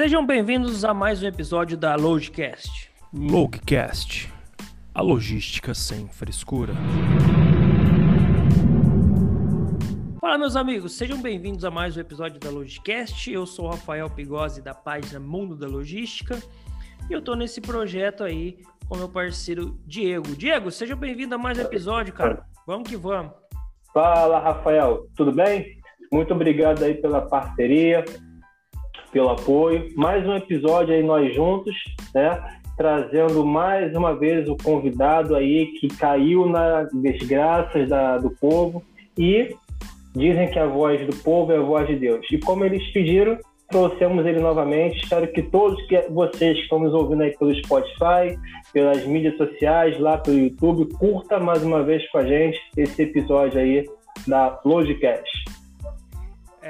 [0.00, 2.90] Sejam bem-vindos a mais um episódio da Logicast.
[3.12, 4.32] Logicast,
[4.94, 6.72] a logística sem frescura.
[10.18, 13.30] Fala, meus amigos, sejam bem-vindos a mais um episódio da Logicast.
[13.30, 16.38] Eu sou o Rafael Pigozzi da página Mundo da Logística
[17.10, 18.56] e eu tô nesse projeto aí
[18.88, 20.34] com meu parceiro Diego.
[20.34, 22.42] Diego, seja bem-vindo a mais um episódio, cara.
[22.66, 23.32] Vamos que vamos.
[23.92, 25.78] Fala, Rafael, tudo bem?
[26.10, 28.02] Muito obrigado aí pela parceria,
[29.12, 29.88] pelo apoio.
[29.96, 31.74] Mais um episódio aí nós juntos,
[32.14, 32.40] né?
[32.76, 38.82] Trazendo mais uma vez o convidado aí que caiu nas desgraças da, do povo
[39.18, 39.54] e
[40.14, 42.26] dizem que a voz do povo é a voz de Deus.
[42.30, 45.02] E como eles pediram, trouxemos ele novamente.
[45.02, 48.38] Espero que todos que vocês que estão nos ouvindo aí pelo Spotify,
[48.72, 53.60] pelas mídias sociais, lá pelo YouTube, curta mais uma vez com a gente esse episódio
[53.60, 53.84] aí
[54.26, 55.59] da Logicast.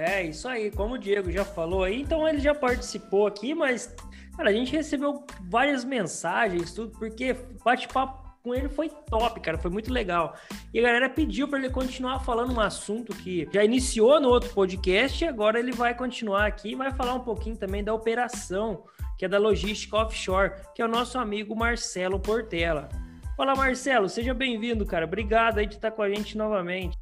[0.01, 3.95] É, isso aí, como o Diego já falou aí, então ele já participou aqui, mas,
[4.35, 9.71] cara, a gente recebeu várias mensagens, tudo, porque bate-papo com ele foi top, cara, foi
[9.71, 10.35] muito legal.
[10.73, 14.49] E a galera pediu para ele continuar falando um assunto que já iniciou no outro
[14.55, 18.85] podcast e agora ele vai continuar aqui e vai falar um pouquinho também da operação,
[19.19, 22.89] que é da logística offshore, que é o nosso amigo Marcelo Portela.
[23.37, 25.05] Fala, Marcelo, seja bem-vindo, cara.
[25.05, 26.97] Obrigado aí de estar com a gente novamente.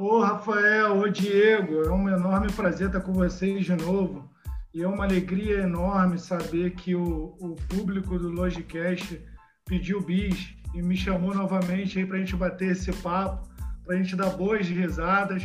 [0.00, 4.26] Ô Rafael, ô Diego, é um enorme prazer estar com vocês de novo.
[4.72, 9.20] E é uma alegria enorme saber que o, o público do Logicast
[9.66, 13.46] pediu bis e me chamou novamente aí para a gente bater esse papo,
[13.84, 15.42] para a gente dar boas risadas.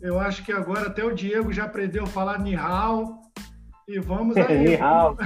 [0.00, 3.20] Eu acho que agora até o Diego já aprendeu a falar Nihal.
[3.86, 4.70] E vamos aí.
[4.70, 5.18] Nihal.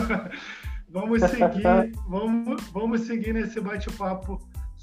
[0.88, 4.40] vamos seguir, vamos, vamos seguir nesse bate-papo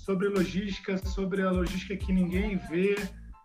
[0.10, 2.96] sobre logística, sobre a logística que ninguém vê,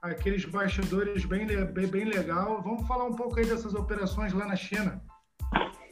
[0.00, 2.62] aqueles bastidores bem, bem, bem legal.
[2.62, 4.98] Vamos falar um pouco aí dessas operações lá na China.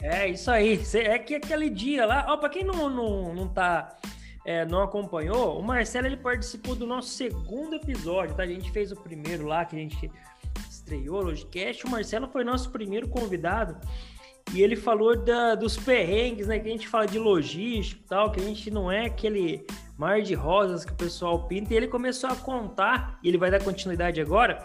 [0.01, 0.81] É, isso aí.
[0.95, 3.99] É que aquele dia lá, ó, para quem não, não, não tá.
[4.47, 8.43] É, não acompanhou, o Marcelo ele participou do nosso segundo episódio, tá?
[8.43, 10.11] A gente fez o primeiro lá, que a gente
[10.69, 11.87] estreou o Logicast.
[11.87, 13.77] O Marcelo foi nosso primeiro convidado
[14.53, 16.59] e ele falou da, dos perrengues, né?
[16.59, 19.67] Que a gente fala de logística e tal, que a gente não é aquele
[19.97, 21.73] mar de rosas que o pessoal pinta.
[21.73, 24.65] E ele começou a contar, e ele vai dar continuidade agora,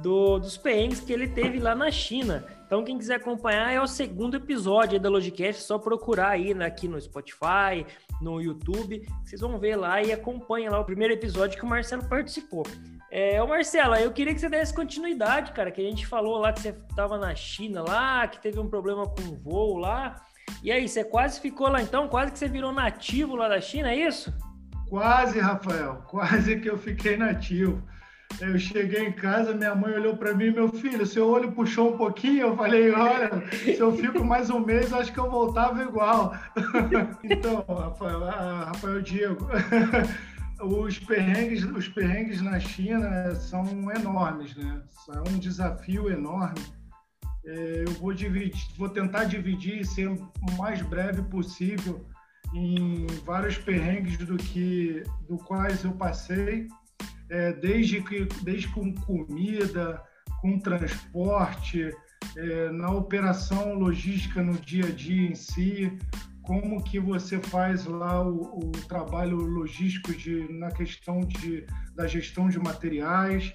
[0.00, 2.44] do, dos perrengues que ele teve lá na China.
[2.66, 6.64] Então, quem quiser acompanhar, é o segundo episódio da Logicast, é só procurar aí né,
[6.64, 7.86] aqui no Spotify,
[8.20, 12.08] no YouTube, vocês vão ver lá e acompanha lá o primeiro episódio que o Marcelo
[12.08, 12.64] participou.
[13.14, 16.50] É, ô Marcelo, eu queria que você desse continuidade, cara, que a gente falou lá
[16.50, 20.16] que você estava na China lá, que teve um problema com o voo lá.
[20.62, 22.08] E aí, você quase ficou lá então?
[22.08, 24.32] Quase que você virou nativo lá da China, é isso?
[24.88, 27.82] Quase, Rafael, quase que eu fiquei nativo.
[28.40, 31.98] Eu cheguei em casa, minha mãe olhou para mim, meu filho, seu olho puxou um
[31.98, 32.46] pouquinho.
[32.46, 36.34] Eu falei, olha, se eu fico mais um mês, acho que eu voltava igual.
[37.22, 39.46] então, Rafael, ah, Rafael Diego,
[40.62, 44.82] os perrengues, os perrengues na China são enormes, né?
[45.14, 46.60] É um desafio enorme.
[47.44, 52.06] É, eu vou dividir, vou tentar dividir e ser o mais breve possível
[52.54, 56.68] em vários perrengues do que do quais eu passei,
[57.28, 60.00] é, desde que desde com comida,
[60.40, 61.90] com transporte,
[62.36, 65.98] é, na operação logística no dia a dia em si,
[66.42, 72.48] como que você faz lá o, o trabalho logístico de, na questão de, da gestão
[72.48, 73.54] de materiais.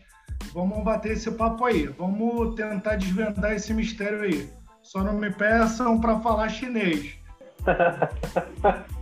[0.54, 4.50] Vamos bater esse papo aí, vamos tentar desvendar esse mistério aí.
[4.82, 7.14] Só não me peçam para falar chinês.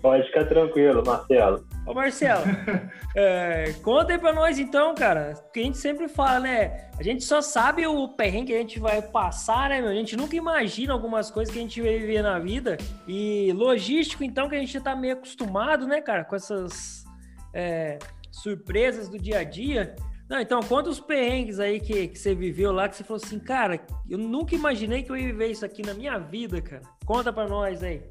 [0.00, 1.66] Pode ficar tranquilo, Marcelo.
[1.84, 2.44] Ô Marcelo,
[3.16, 5.34] é, conta aí pra nós então, cara.
[5.42, 6.88] Porque a gente sempre fala, né?
[6.98, 9.90] A gente só sabe o perrengue que a gente vai passar, né, meu?
[9.90, 12.76] A gente nunca imagina algumas coisas que a gente vai viver na vida.
[13.08, 17.04] E logístico, então, que a gente tá meio acostumado, né, cara, com essas
[17.52, 17.98] é,
[18.30, 19.96] surpresas do dia a dia.
[20.28, 23.38] Não, então, conta os perrengues aí que, que você viveu lá, que você falou assim,
[23.38, 26.82] cara, eu nunca imaginei que eu ia viver isso aqui na minha vida, cara.
[27.04, 28.02] Conta pra nós aí.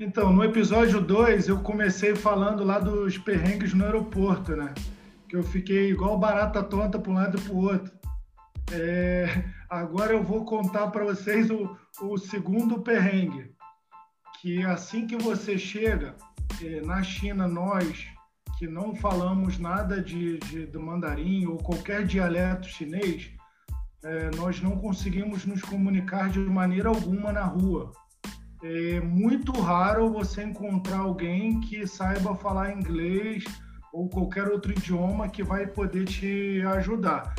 [0.00, 4.72] Então, no episódio 2, eu comecei falando lá dos perrengues no aeroporto, né?
[5.28, 7.92] Que eu fiquei igual barata tonta para um lado e para o outro.
[8.70, 9.44] É...
[9.68, 13.50] Agora eu vou contar para vocês o, o segundo perrengue.
[14.40, 16.14] Que assim que você chega,
[16.62, 18.06] é, na China, nós
[18.56, 23.30] que não falamos nada de, de, do mandarim ou qualquer dialeto chinês,
[24.04, 27.92] é, nós não conseguimos nos comunicar de maneira alguma na rua.
[28.62, 33.44] É muito raro você encontrar alguém que saiba falar inglês
[33.92, 37.34] ou qualquer outro idioma que vai poder te ajudar.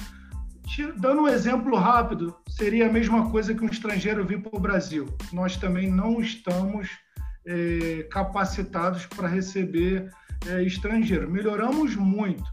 [0.66, 4.62] Te, dando um exemplo rápido, seria a mesma coisa que um estrangeiro vir para o
[4.62, 5.08] Brasil.
[5.34, 6.90] Nós também não estamos
[7.46, 10.10] é, capacitados para receber
[10.48, 11.30] é, estrangeiro.
[11.30, 12.46] Melhoramos muito,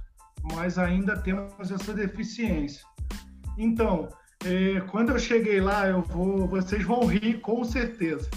[0.54, 2.82] mas ainda temos essa deficiência.
[3.56, 4.08] Então,
[4.44, 8.28] é, quando eu cheguei lá, eu vou, vocês vão rir com certeza.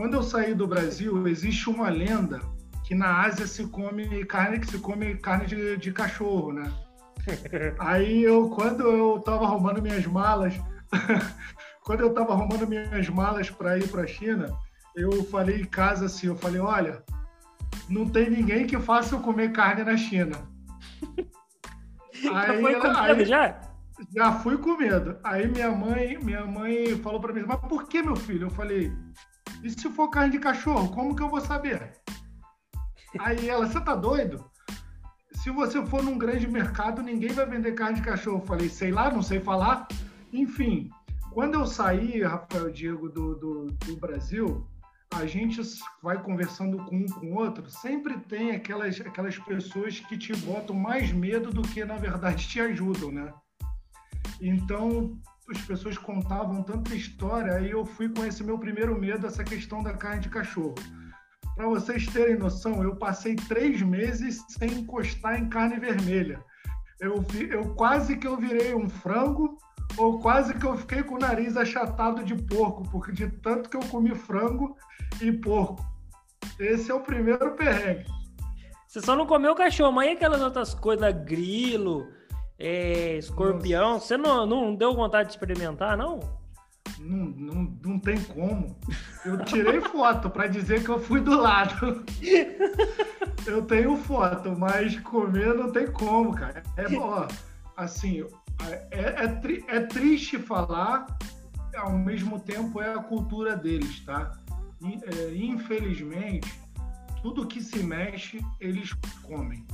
[0.00, 2.40] Quando eu saí do Brasil, existe uma lenda
[2.84, 6.72] que na Ásia se come carne que se come carne de, de cachorro, né?
[7.78, 10.54] Aí eu, quando eu estava arrumando minhas malas,
[11.84, 14.56] quando eu estava arrumando minhas malas para ir para a China,
[14.96, 17.04] eu falei em casa assim, eu falei, olha,
[17.86, 20.34] não tem ninguém que faça eu comer carne na China.
[22.32, 23.60] aí, foi ela, aí, já?
[24.16, 25.18] Já fui com medo.
[25.22, 28.46] Aí minha mãe, minha mãe falou para mim, mas por que, meu filho?
[28.46, 28.90] Eu falei,
[29.62, 31.92] e se for carne de cachorro, como que eu vou saber?
[33.18, 34.44] Aí ela, você tá doido?
[35.32, 38.38] Se você for num grande mercado, ninguém vai vender carne de cachorro.
[38.38, 39.88] Eu falei, sei lá, não sei falar.
[40.32, 40.90] Enfim,
[41.32, 44.66] quando eu saí, Rafael Diego, do, do, do Brasil,
[45.12, 45.60] a gente
[46.02, 50.74] vai conversando com um com o outro, sempre tem aquelas, aquelas pessoas que te botam
[50.74, 53.32] mais medo do que, na verdade, te ajudam, né?
[54.40, 55.18] Então,
[55.52, 59.82] as pessoas contavam tanta história, aí eu fui com esse meu primeiro medo, essa questão
[59.82, 60.74] da carne de cachorro.
[61.56, 66.42] Para vocês terem noção, eu passei três meses sem encostar em carne vermelha.
[67.00, 69.58] Eu, eu quase que eu virei um frango,
[69.96, 73.76] ou quase que eu fiquei com o nariz achatado de porco, porque de tanto que
[73.76, 74.76] eu comi frango
[75.20, 75.84] e porco.
[76.58, 78.06] Esse é o primeiro perrengue.
[78.86, 82.08] Você só não comeu cachorro, mas e aquelas outras coisas, grilo,
[82.60, 83.98] é, escorpião?
[83.98, 86.20] Você não, não deu vontade de experimentar, não?
[86.98, 88.76] Não, não, não tem como.
[89.24, 92.04] Eu tirei foto para dizer que eu fui do lado.
[93.46, 96.62] Eu tenho foto, mas comer não tem como, cara.
[96.76, 97.26] É bom.
[97.74, 98.22] Assim,
[98.90, 101.06] é, é, tri, é triste falar,
[101.74, 104.32] ao mesmo tempo é a cultura deles, tá?
[104.82, 106.52] É, infelizmente,
[107.22, 108.92] tudo que se mexe, eles
[109.22, 109.66] comem.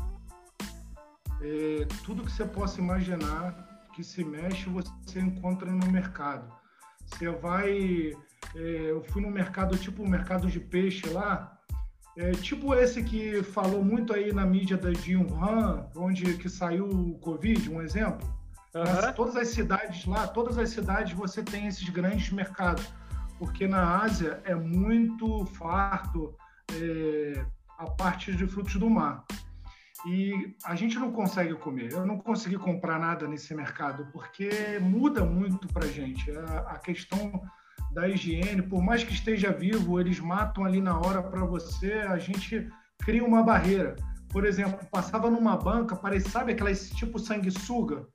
[1.40, 6.52] É, tudo que você possa imaginar que se mexe, você encontra no mercado.
[7.06, 8.12] Você vai.
[8.54, 11.56] É, eu fui no mercado, tipo o mercado de peixe lá,
[12.16, 16.88] é, tipo esse que falou muito aí na mídia da de Wuhan, onde que saiu
[16.88, 18.34] o Covid, um exemplo.
[18.74, 19.12] Uhum.
[19.14, 22.86] todas as cidades lá, todas as cidades você tem esses grandes mercados,
[23.38, 26.34] porque na Ásia é muito farto
[26.74, 27.46] é,
[27.78, 29.24] a parte de frutos do mar.
[30.04, 31.92] E a gente não consegue comer.
[31.92, 36.30] Eu não consegui comprar nada nesse mercado, porque muda muito para a gente.
[36.66, 37.42] A questão
[37.92, 42.18] da higiene, por mais que esteja vivo, eles matam ali na hora para você, a
[42.18, 43.96] gente cria uma barreira.
[44.28, 48.06] Por exemplo, passava numa banca, parece, sabe aquelas tipo sanguessuga?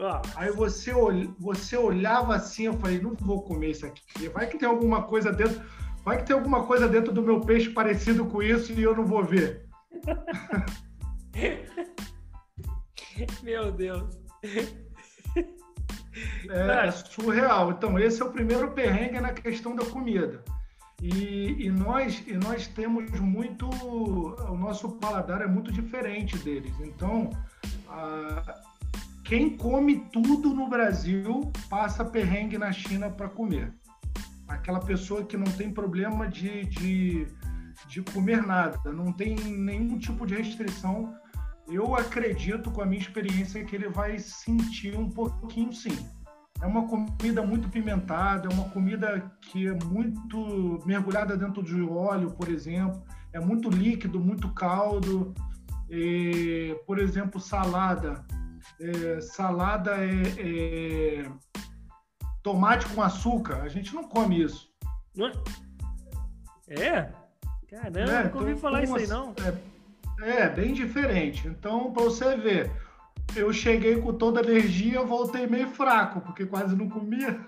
[0.00, 0.22] Ah.
[0.36, 0.92] Aí você,
[1.38, 4.28] você olhava assim, eu falei, não vou comer isso aqui.
[4.28, 5.60] Vai que tem alguma coisa dentro,
[6.04, 9.04] vai que tem alguma coisa dentro do meu peixe parecido com isso e eu não
[9.04, 9.66] vou ver.
[13.42, 14.20] Meu Deus.
[16.48, 17.72] É, é, surreal.
[17.72, 20.42] Então, esse é o primeiro perrengue na questão da comida.
[21.02, 23.68] E, e, nós, e nós temos muito.
[23.68, 26.74] O nosso paladar é muito diferente deles.
[26.80, 27.30] Então,
[27.88, 28.62] a,
[29.24, 33.72] quem come tudo no Brasil passa perrengue na China para comer.
[34.46, 37.26] Aquela pessoa que não tem problema de, de,
[37.88, 41.14] de comer nada, não tem nenhum tipo de restrição
[41.68, 45.96] eu acredito com a minha experiência que ele vai sentir um pouquinho sim.
[46.60, 52.30] É uma comida muito pimentada, é uma comida que é muito mergulhada dentro de óleo,
[52.30, 53.02] por exemplo,
[53.32, 55.34] é muito líquido, muito caldo.
[55.90, 58.24] E, por exemplo, salada.
[58.80, 61.30] É, salada é, é,
[62.42, 63.62] tomate com açúcar.
[63.62, 64.72] A gente não come isso.
[66.68, 67.12] É?
[67.68, 69.34] Caramba, é, nunca ouvi então, falar isso aí, não.
[69.44, 69.73] É,
[70.22, 71.46] é, bem diferente.
[71.48, 72.70] Então, para você ver,
[73.34, 77.40] eu cheguei com toda a energia, voltei meio fraco, porque quase não comia.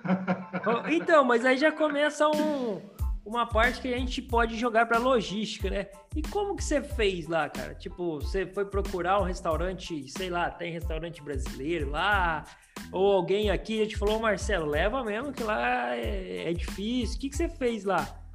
[0.90, 2.80] então, mas aí já começa um,
[3.24, 5.86] uma parte que a gente pode jogar para logística, né?
[6.14, 7.74] E como que você fez lá, cara?
[7.74, 12.44] Tipo, você foi procurar um restaurante, sei lá, tem restaurante brasileiro lá,
[12.90, 17.16] ou alguém aqui a te falou, Marcelo, leva mesmo que lá é, é difícil.
[17.16, 18.25] O que, que você fez lá?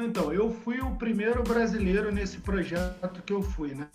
[0.00, 3.88] Então, eu fui o primeiro brasileiro nesse projeto que eu fui, né?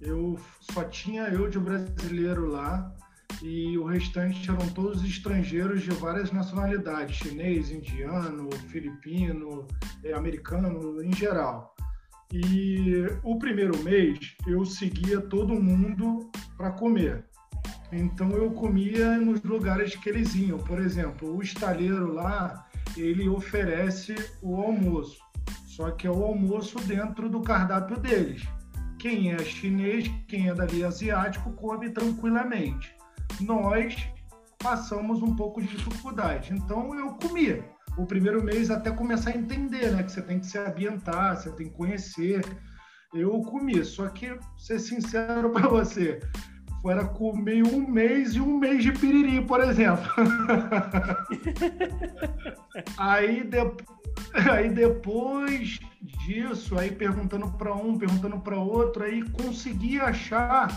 [0.00, 2.94] Eu só tinha eu de brasileiro lá
[3.42, 9.66] e o restante eram todos estrangeiros de várias nacionalidades, chinês, indiano, filipino,
[10.02, 11.74] é, americano, em geral.
[12.32, 17.24] E o primeiro mês eu seguia todo mundo para comer.
[17.92, 20.58] Então eu comia nos lugares que eles iam.
[20.58, 22.63] Por exemplo, o estaleiro lá,
[22.96, 25.18] ele oferece o almoço.
[25.66, 28.46] Só que é o almoço dentro do cardápio deles.
[28.98, 32.94] Quem é chinês, quem é dali asiático, come tranquilamente.
[33.40, 33.96] Nós
[34.58, 36.52] passamos um pouco de dificuldade.
[36.54, 37.64] Então eu comia.
[37.98, 40.02] O primeiro mês até começar a entender, né?
[40.02, 42.40] Que você tem que se ambientar, você tem que conhecer.
[43.12, 46.20] Eu comi, só que, ser sincero para você,
[46.90, 50.10] era comer um mês e um mês de piriri, por exemplo.
[52.98, 53.58] aí, de...
[54.50, 55.78] aí depois
[56.26, 60.68] disso, aí perguntando para um, perguntando para outro, aí consegui achar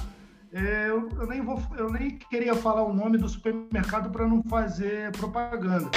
[0.53, 4.41] é, eu, eu, nem vou, eu nem queria falar o nome do supermercado para não
[4.43, 5.89] fazer propaganda,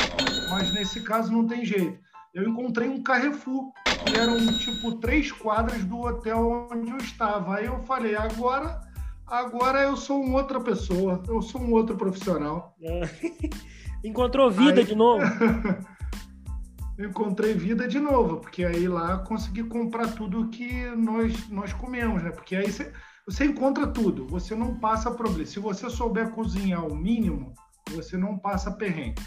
[0.51, 1.99] mas nesse caso não tem jeito.
[2.35, 3.73] Eu encontrei um Carrefour,
[4.05, 7.57] que eram tipo três quadras do hotel onde eu estava.
[7.57, 8.81] Aí eu falei, agora,
[9.31, 12.77] agora eu sou uma outra pessoa, eu sou um outro profissional.
[14.05, 14.87] Encontrou vida aí...
[14.87, 15.25] de novo?
[16.99, 22.31] encontrei vida de novo, porque aí lá consegui comprar tudo que nós, nós comemos, né?
[22.31, 22.93] Porque aí você
[23.27, 25.47] você encontra tudo, você não passa problema.
[25.47, 27.55] Se você souber cozinhar o mínimo,
[27.93, 29.23] você não passa perrengue,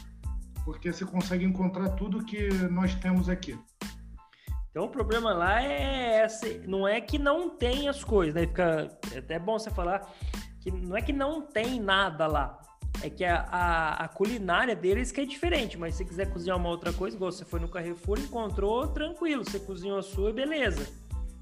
[0.66, 3.58] porque você consegue encontrar tudo que nós temos aqui.
[4.74, 6.26] Então o problema lá é
[6.66, 8.48] não é que não tem as coisas, né?
[8.48, 10.12] Fica é até bom você falar
[10.60, 12.60] que não é que não tem nada lá,
[13.04, 16.70] é que a, a, a, culinária deles que é diferente, mas se quiser cozinhar uma
[16.70, 20.88] outra coisa, igual você foi no Carrefour, encontrou tranquilo, você cozinhou a sua, beleza,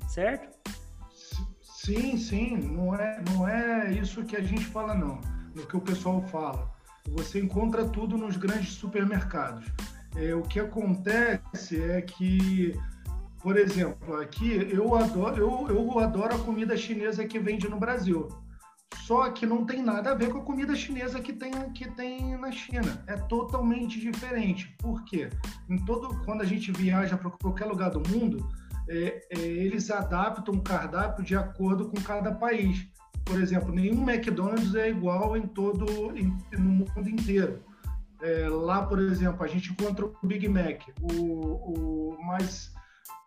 [0.10, 0.50] certo?
[1.62, 5.22] Sim, sim, não é, não é isso que a gente fala, não.
[5.56, 6.70] No que o pessoal fala.
[7.10, 9.66] Você encontra tudo nos grandes supermercados.
[10.16, 12.80] É, o que acontece é que,
[13.42, 18.28] por exemplo, aqui eu adoro, eu, eu adoro a comida chinesa que vende no Brasil.
[19.06, 22.38] Só que não tem nada a ver com a comida chinesa que tem, que tem
[22.38, 23.04] na China.
[23.08, 24.74] É totalmente diferente.
[24.78, 25.30] Por quê?
[25.70, 28.48] Em todo, quando a gente viaja para qualquer lugar do mundo,
[28.88, 32.88] é, é, eles adaptam o cardápio de acordo com cada país.
[33.26, 37.60] Por exemplo, nenhum McDonald's é igual em todo em, no mundo inteiro.
[38.22, 42.72] É, lá, por exemplo, a gente encontra o Big Mac, o, o, mas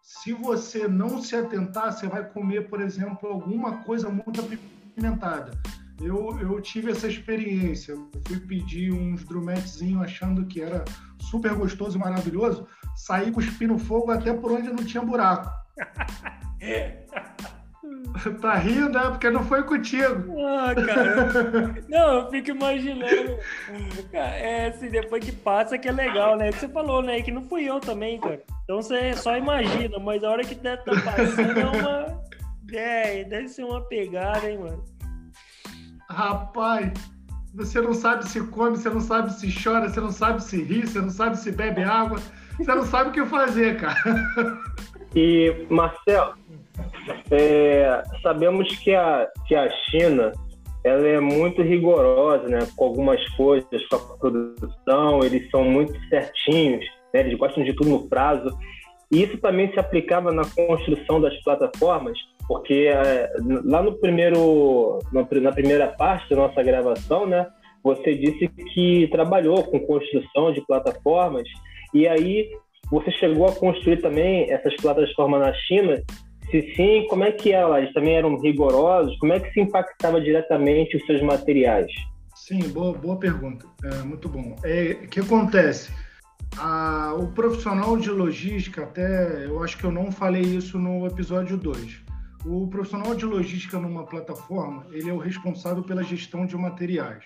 [0.05, 5.59] se você não se atentar, você vai comer, por exemplo, alguma coisa muito apimentada.
[5.99, 7.93] Eu, eu tive essa experiência.
[7.93, 10.85] Eu fui pedir uns drumetzinhos achando que era
[11.19, 15.51] super gostoso e maravilhoso saí cuspindo fogo até por onde não tinha buraco.
[18.41, 19.11] tá rindo, é?
[19.11, 20.35] Porque não foi contigo.
[20.41, 21.75] Ah, cara.
[21.89, 23.39] Não, eu fico imaginando.
[24.13, 26.51] É, assim, depois que passa que é legal, né?
[26.53, 27.23] Que você falou, né?
[27.23, 28.43] Que não fui eu também, cara.
[28.65, 32.25] Então você só imagina, mas a hora que deve estar tá passando é uma.
[32.73, 34.85] É, deve ser uma pegada, hein, mano.
[36.09, 36.93] Rapaz,
[37.55, 40.87] você não sabe se come, você não sabe se chora, você não sabe se ri,
[40.87, 42.19] você não sabe se bebe água.
[42.57, 44.01] Você não sabe o que fazer, cara.
[45.15, 46.35] E, Marcelo,
[47.31, 50.33] é, sabemos que a, que a China
[50.85, 56.85] ela é muito rigorosa né, com algumas coisas, com a produção, eles são muito certinhos,
[57.13, 58.55] né, eles gostam de tudo no prazo.
[59.11, 63.31] E isso também se aplicava na construção das plataformas, porque é,
[63.65, 67.47] lá no primeiro, na primeira parte da nossa gravação, né,
[67.83, 71.49] você disse que trabalhou com construção de plataformas
[71.95, 72.51] e aí,
[72.91, 76.03] você chegou a construir também essas plataformas na China?
[76.55, 77.81] Se sim, como é que ela?
[77.81, 79.19] Eles também eram rigorosos?
[79.19, 81.91] Como é que se impactava diretamente os seus materiais?
[82.37, 83.67] Sim, boa, boa pergunta.
[83.83, 84.55] É, muito bom.
[84.63, 85.91] É, o que acontece?
[86.57, 91.57] A, o profissional de logística, até eu acho que eu não falei isso no episódio
[91.57, 92.05] 2.
[92.47, 97.25] O profissional de logística numa plataforma, ele é o responsável pela gestão de materiais.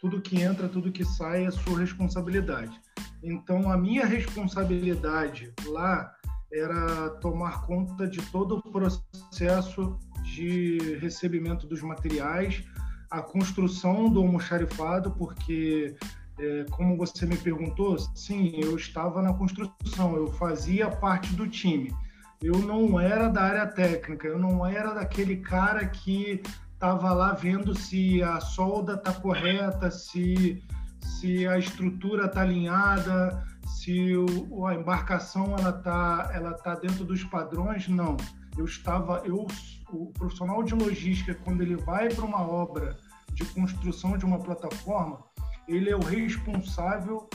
[0.00, 2.80] Tudo que entra, tudo que sai é sua responsabilidade.
[3.22, 6.13] Então, a minha responsabilidade lá
[6.54, 12.64] era tomar conta de todo o processo de recebimento dos materiais,
[13.10, 15.96] a construção do almoxarifado, porque,
[16.38, 21.94] é, como você me perguntou, sim, eu estava na construção, eu fazia parte do time.
[22.42, 26.42] Eu não era da área técnica, eu não era daquele cara que
[26.72, 30.62] estava lá vendo se a solda está correta, se
[31.04, 37.24] se a estrutura está alinhada, se o, a embarcação ela está ela tá dentro dos
[37.24, 38.16] padrões, não.
[38.56, 39.46] Eu estava, eu,
[39.90, 42.96] o profissional de logística, quando ele vai para uma obra
[43.32, 45.18] de construção de uma plataforma,
[45.66, 47.28] ele é o responsável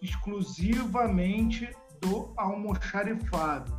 [0.00, 1.68] exclusivamente
[2.00, 3.72] do almoxarifado.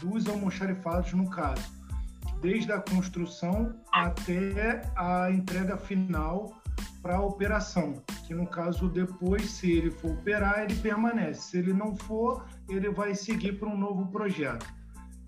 [0.00, 1.62] dos almoxarifados no caso,
[2.40, 6.52] desde a construção até a entrega final
[7.06, 11.50] para a operação, que no caso depois, se ele for operar, ele permanece.
[11.50, 14.66] Se ele não for, ele vai seguir para um novo projeto.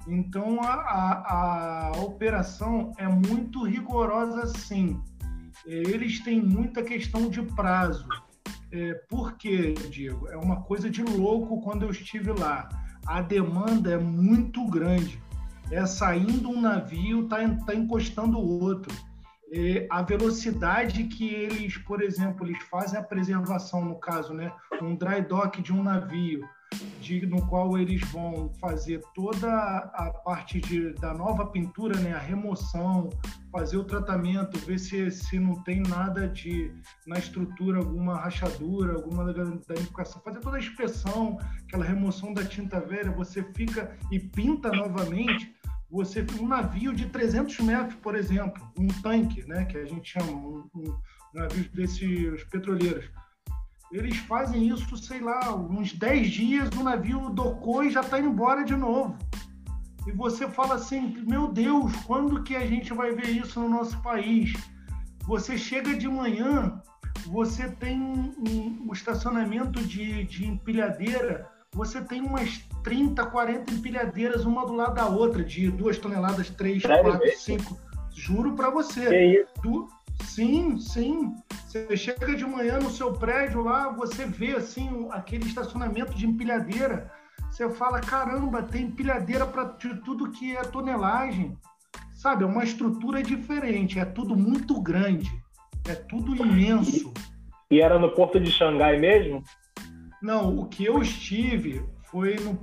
[0.08, 5.00] Então a, a, a operação é muito rigorosa, sim.
[5.64, 8.08] Eles têm muita questão de prazo.
[8.72, 10.26] É, por quê, Diego?
[10.30, 12.68] É uma coisa de louco quando eu estive lá.
[13.06, 15.22] A demanda é muito grande.
[15.70, 18.92] É saindo um navio, tá, tá encostando o outro.
[19.50, 24.52] É, a velocidade que eles, por exemplo, eles fazem a preservação, no caso, né,
[24.82, 26.46] um dry dock de um navio,
[27.00, 32.18] de, no qual eles vão fazer toda a parte de, da nova pintura, né, a
[32.18, 33.08] remoção,
[33.50, 36.70] fazer o tratamento, ver se, se não tem nada de
[37.06, 43.10] na estrutura, alguma rachadura, alguma danificação, fazer toda a inspeção, aquela remoção da tinta velha,
[43.10, 45.56] você fica e pinta novamente.
[45.90, 50.32] Você um navio de 300 metros, por exemplo, um tanque, né, que a gente chama,
[50.32, 50.98] um, um
[51.34, 53.10] navio desses petroleiros
[53.90, 58.28] eles fazem isso, sei lá, uns 10 dias, o navio docou e já está indo
[58.28, 59.16] embora de novo.
[60.06, 64.00] E você fala assim, meu Deus, quando que a gente vai ver isso no nosso
[64.02, 64.52] país?
[65.26, 66.80] Você chega de manhã,
[67.26, 74.64] você tem um, um estacionamento de, de empilhadeira, você tem umas 30, 40 empilhadeiras uma
[74.64, 77.78] do lado da outra, de duas toneladas, três, quatro, cinco.
[78.14, 79.46] Juro para você.
[79.62, 79.86] Du
[80.24, 81.34] Sim, sim.
[81.66, 87.12] Você chega de manhã no seu prédio lá, você vê assim aquele estacionamento de empilhadeira.
[87.50, 91.58] Você fala, caramba, tem empilhadeira para tudo que é tonelagem.
[92.14, 95.30] Sabe, é uma estrutura diferente, é tudo muito grande,
[95.86, 97.12] é tudo imenso.
[97.70, 99.44] E era no porto de Xangai mesmo?
[100.22, 102.58] Não, o que eu estive foi, no,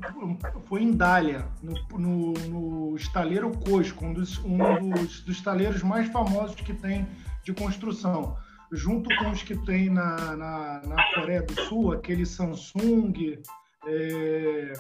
[0.65, 4.57] foi em Dália, no, no, no estaleiro Cosco, um, dos, um
[4.89, 7.07] dos, dos estaleiros mais famosos que tem
[7.43, 8.35] de construção,
[8.71, 13.39] junto com os que tem na, na, na Coreia do Sul, aquele Samsung,
[13.85, 14.73] é,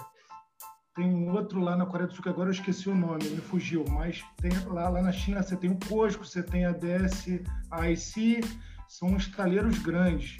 [0.95, 3.37] tem um outro lá na Coreia do Sul que agora eu esqueci o nome, me
[3.37, 7.45] fugiu, mas tem lá, lá na China você tem o Cosco, você tem a DSIC,
[8.87, 10.37] são estaleiros grandes,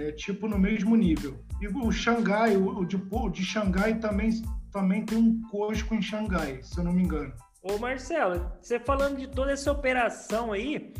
[0.00, 1.38] é, tipo no mesmo nível.
[1.60, 4.30] E o Xangai, o, o, de, o de Xangai também,
[4.72, 7.32] também tem um Cosco em Xangai, se eu não me engano.
[7.62, 10.94] Ô Marcelo, você falando de toda essa operação aí,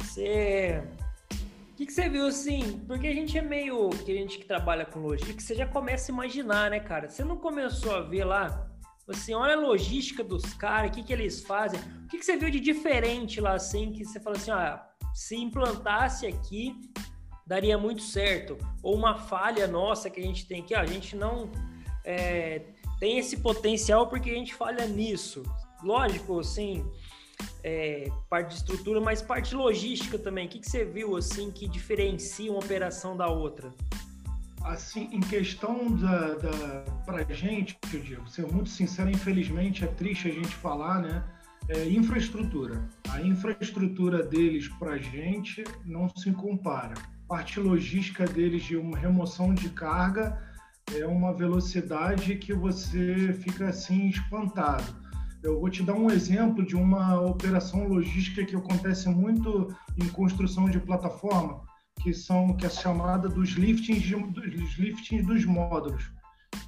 [0.00, 0.82] você.
[1.72, 2.80] O que, que você viu assim?
[2.86, 3.90] Porque a gente é meio.
[3.90, 7.08] Que a gente que trabalha com logística, você já começa a imaginar, né, cara?
[7.08, 8.68] Você não começou a ver lá.
[9.08, 11.80] Assim, olha a logística dos caras, o que, que eles fazem.
[12.04, 15.36] O que, que você viu de diferente lá, assim, que você fala assim, ah, se
[15.36, 16.76] implantasse aqui,
[17.48, 18.58] daria muito certo.
[18.82, 21.50] Ou uma falha nossa que a gente tem aqui, ah, a gente não
[22.04, 22.62] é,
[23.00, 25.42] tem esse potencial porque a gente falha nisso.
[25.82, 26.84] Lógico, assim,
[27.64, 30.46] é, parte de estrutura, mas parte logística também.
[30.46, 33.72] O que, que você viu assim que diferencia uma operação da outra?
[34.62, 40.28] Assim, em questão da, da para gente, eu digo, ser muito sincero, infelizmente é triste
[40.28, 41.24] a gente falar, né?
[41.68, 42.86] É, infraestrutura.
[43.08, 46.94] A infraestrutura deles para gente não se compara.
[47.28, 50.42] Parte logística deles de uma remoção de carga
[50.96, 55.08] é uma velocidade que você fica assim espantado
[55.42, 60.68] eu vou te dar um exemplo de uma operação logística que acontece muito em construção
[60.68, 61.62] de plataforma,
[62.02, 66.10] que são que é chamada dos liftings, de, dos liftings dos módulos,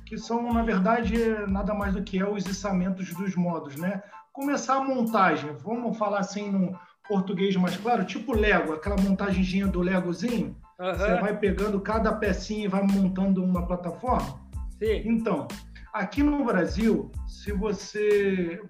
[0.06, 1.16] que são na verdade
[1.48, 4.02] nada mais do que é os içamentos dos módulos, né?
[4.32, 6.78] Começar a montagem, vamos falar assim no
[7.10, 10.94] português mais claro, tipo Lego, aquela montagemzinha do Legozinho, uhum.
[10.94, 14.40] você vai pegando cada pecinha e vai montando uma plataforma.
[14.78, 15.02] Sim.
[15.04, 15.48] Então,
[15.92, 18.62] Aqui no Brasil, se você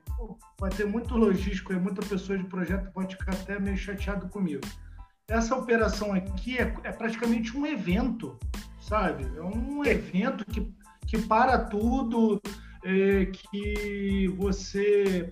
[0.59, 4.63] vai ter muito logístico e muita pessoa de projeto pode ficar até meio chateado comigo.
[5.29, 8.39] Essa operação aqui é, é praticamente um evento,
[8.81, 9.27] sabe?
[9.37, 10.73] É um evento que,
[11.07, 12.41] que para tudo,
[12.83, 15.31] é, que você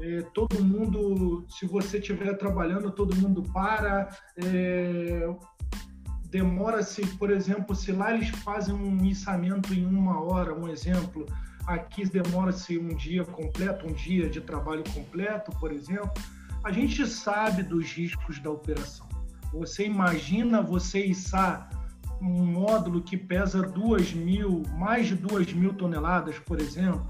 [0.00, 4.08] é, todo mundo, se você estiver trabalhando, todo mundo para.
[4.36, 5.28] É,
[6.30, 11.26] demora-se, por exemplo, se lá eles fazem um içamento em uma hora, um exemplo,
[11.64, 16.12] aqui demora-se um dia completo, um dia de trabalho completo, por exemplo,
[16.64, 19.06] a gente sabe dos riscos da operação.
[19.52, 21.70] Você imagina você içar
[22.20, 27.06] um módulo que pesa duas mil, mais de duas mil toneladas, por exemplo,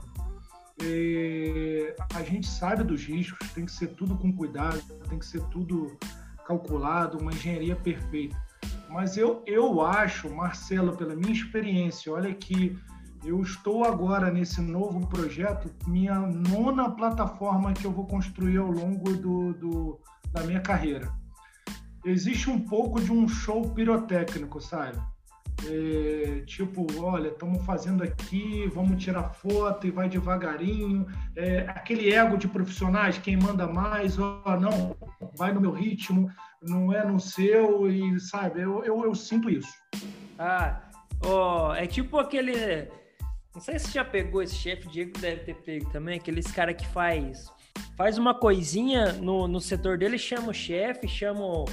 [0.82, 5.42] é, a gente sabe dos riscos, tem que ser tudo com cuidado, tem que ser
[5.48, 5.96] tudo
[6.46, 8.36] calculado, uma engenharia perfeita.
[8.88, 12.78] Mas eu, eu acho, Marcelo, pela minha experiência, olha que
[13.24, 19.16] Eu estou agora nesse novo projeto, minha nona plataforma que eu vou construir ao longo
[19.16, 21.10] do, do da minha carreira.
[22.04, 24.98] Existe um pouco de um show pirotécnico, sabe?
[25.66, 31.06] É, tipo, olha, estamos fazendo aqui, vamos tirar foto e vai devagarinho.
[31.36, 34.96] É, aquele ego de profissionais, quem manda mais, ó, não,
[35.36, 36.30] vai no meu ritmo,
[36.62, 39.72] não é no seu, e sabe, eu, eu, eu sinto isso.
[40.38, 40.80] Ah,
[41.24, 42.88] ó, é tipo aquele.
[43.54, 46.86] Não sei se já pegou esse chefe, Diego deve ter pego também, aqueles cara que
[46.88, 47.52] faz
[47.96, 51.64] faz uma coisinha no, no setor dele, chama o chefe, chama o,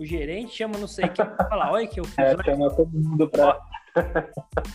[0.00, 2.18] o gerente, chama não sei quem, fala, olha que eu fiz.
[2.18, 3.60] É, chama todo mundo pra.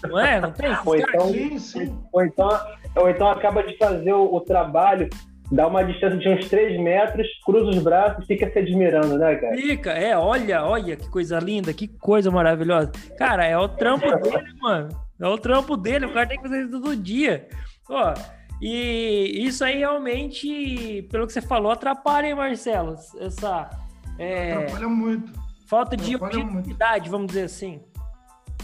[0.07, 0.39] Não é?
[0.39, 0.69] Não tem?
[0.85, 1.99] Ou então, sim, sim.
[2.13, 2.49] Ou, então,
[2.95, 5.09] ou então acaba de fazer o, o trabalho
[5.51, 9.35] dá uma distância de uns 3 metros, cruza os braços e fica se admirando, né,
[9.35, 9.55] cara?
[9.55, 12.91] Fica, é, olha, olha que coisa linda, que coisa maravilhosa.
[13.17, 14.89] Cara, é o trampo dele, mano.
[15.19, 17.47] É o trampo dele, o cara tem que fazer isso todo dia.
[17.89, 18.13] Ó,
[18.61, 22.95] e isso aí realmente, pelo que você falou, atrapalha, hein, Marcelo?
[23.19, 23.69] Essa.
[24.17, 25.34] É, atrapalha muito.
[25.67, 27.82] Falta de objetividade, vamos dizer assim.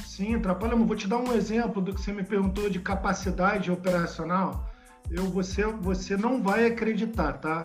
[0.05, 0.87] Sim, atrapalha muito.
[0.87, 4.69] Vou te dar um exemplo do que você me perguntou de capacidade operacional.
[5.09, 7.63] Eu, você, você não vai acreditar, tá?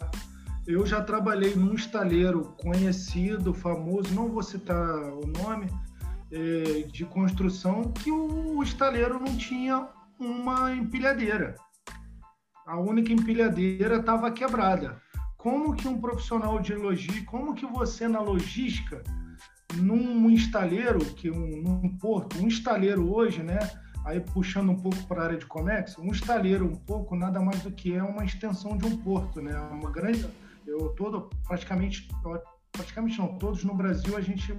[0.66, 5.68] Eu já trabalhei num estaleiro conhecido, famoso, não vou citar o nome,
[6.32, 11.54] é, de construção, que o estaleiro não tinha uma empilhadeira.
[12.66, 15.00] A única empilhadeira estava quebrada.
[15.46, 19.00] Como que um profissional de logística, como que você na logística,
[19.76, 23.60] num estaleiro, que um, num porto, um estaleiro hoje, né?
[24.04, 27.62] Aí puxando um pouco para a área de comércio, um estaleiro um pouco nada mais
[27.62, 29.56] do que é uma extensão de um porto, né?
[29.70, 30.28] Uma grande,
[30.66, 32.08] eu todo praticamente,
[32.72, 34.52] praticamente não, todos no Brasil a gente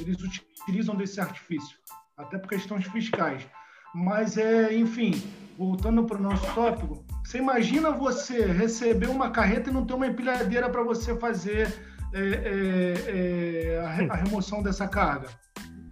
[0.00, 1.78] eles utilizam desse artifício,
[2.16, 3.46] até por questões fiscais.
[3.94, 5.12] Mas é, enfim,
[5.56, 10.06] voltando para o nosso tópico, você imagina você receber uma carreta e não ter uma
[10.06, 11.72] empilhadeira para você fazer
[12.12, 13.80] é, é, é,
[14.10, 15.28] a, remoção dessa carga?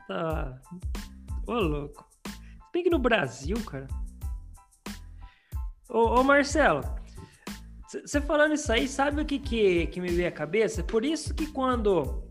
[0.06, 0.60] Tá.
[1.46, 2.08] Ô, louco.
[2.72, 3.88] Bem que no Brasil, cara.
[5.88, 6.82] Ô, ô Marcelo,
[7.88, 10.82] você falando isso aí, sabe o que, que, que me veio à cabeça?
[10.82, 12.22] Por isso que quando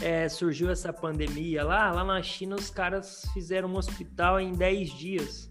[0.00, 4.90] é, surgiu essa pandemia lá, lá na China os caras fizeram um hospital em 10
[4.90, 5.47] dias.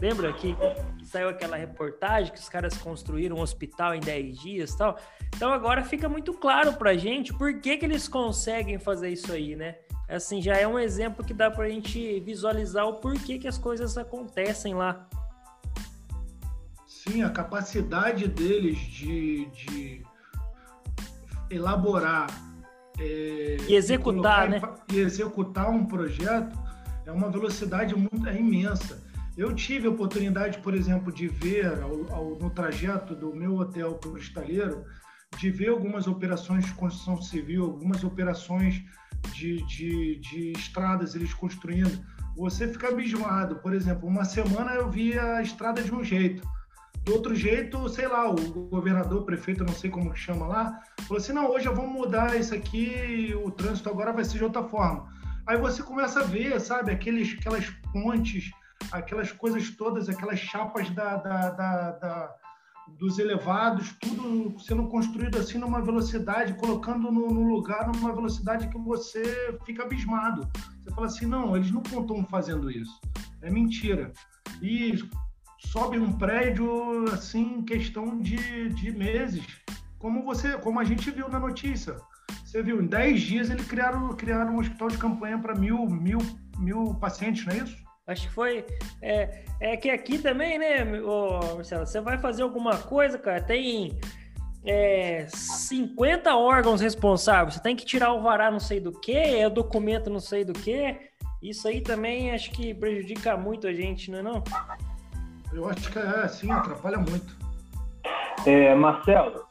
[0.00, 0.56] Lembra que,
[1.04, 4.96] saiu aquela reportagem que os caras construíram um hospital em 10 dias tal?
[5.36, 9.54] Então agora fica muito claro pra gente por que, que eles conseguem fazer isso aí,
[9.54, 9.76] né?
[10.08, 13.98] Assim, já é um exemplo que dá pra gente visualizar o porquê que as coisas
[13.98, 15.08] acontecem lá.
[16.86, 20.02] Sim, a capacidade deles de, de
[21.50, 22.26] elaborar
[22.98, 24.60] é, e executar, e né?
[24.92, 26.58] E executar um projeto
[27.06, 29.09] é uma velocidade muito é imensa.
[29.40, 33.94] Eu tive a oportunidade, por exemplo, de ver ao, ao, no trajeto do meu hotel
[33.94, 34.84] para o estaleiro,
[35.38, 38.84] de ver algumas operações de construção civil, algumas operações
[39.32, 42.04] de, de, de estradas eles construindo.
[42.36, 43.56] Você fica abismado.
[43.60, 46.46] Por exemplo, uma semana eu vi a estrada de um jeito.
[47.02, 50.80] Do outro jeito, sei lá, o governador, o prefeito, não sei como que chama lá,
[51.04, 54.64] falou assim: não, hoje vamos mudar isso aqui, o trânsito agora vai ser de outra
[54.64, 55.08] forma.
[55.46, 58.50] Aí você começa a ver, sabe, aqueles, aquelas pontes
[58.92, 62.34] aquelas coisas todas, aquelas chapas da, da, da, da
[62.98, 68.78] dos elevados, tudo sendo construído assim numa velocidade, colocando no, no, lugar numa velocidade que
[68.78, 70.48] você fica abismado.
[70.82, 73.00] Você fala assim, não, eles não estão fazendo isso.
[73.42, 74.12] É mentira.
[74.60, 74.98] E
[75.58, 79.44] sobe um prédio assim em questão de, de meses,
[79.98, 81.96] como você, como a gente viu na notícia.
[82.44, 86.18] Você viu, em 10 dias eles criaram, criaram um hospital de campanha para mil, mil,
[86.58, 87.89] mil pacientes, não é isso?
[88.06, 88.64] Acho que foi.
[89.02, 91.86] É, é que aqui também, né, ô, Marcelo?
[91.86, 93.98] Você vai fazer alguma coisa, cara, tem
[94.64, 97.54] é, 50 órgãos responsáveis.
[97.54, 100.44] Você tem que tirar o vará não sei do que, é o documento não sei
[100.44, 100.98] do que.
[101.42, 104.44] Isso aí também acho que prejudica muito a gente, não é não?
[105.52, 107.36] Eu acho que é, sim, atrapalha muito.
[108.46, 109.44] É, Marcelo,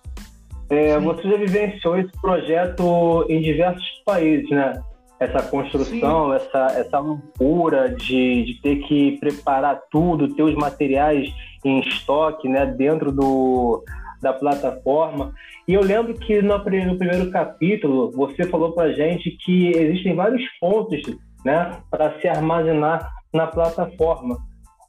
[0.69, 4.73] é, você já vivenciou esse projeto em diversos países, né?
[5.19, 11.29] Essa construção, essa, essa loucura de, de ter que preparar tudo, ter os materiais
[11.63, 13.83] em estoque né, dentro do,
[14.21, 15.33] da plataforma.
[15.67, 20.43] E eu lembro que no, no primeiro capítulo você falou para gente que existem vários
[20.59, 21.01] pontos
[21.43, 24.37] né, para se armazenar na plataforma.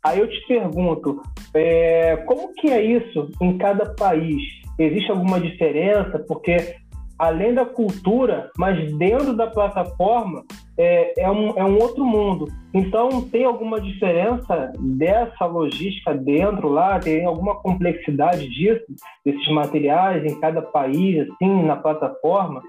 [0.02, 1.20] Aí eu te pergunto,
[1.52, 4.40] é, como que é isso em cada país?
[4.78, 6.18] Existe alguma diferença?
[6.26, 6.76] Porque
[7.20, 10.42] além da cultura, mas dentro da plataforma,
[10.78, 12.46] é, é, um, é um outro mundo.
[12.72, 16.98] Então, tem alguma diferença dessa logística dentro lá?
[16.98, 18.82] Tem alguma complexidade disso,
[19.22, 22.62] desses materiais em cada país, assim, na plataforma?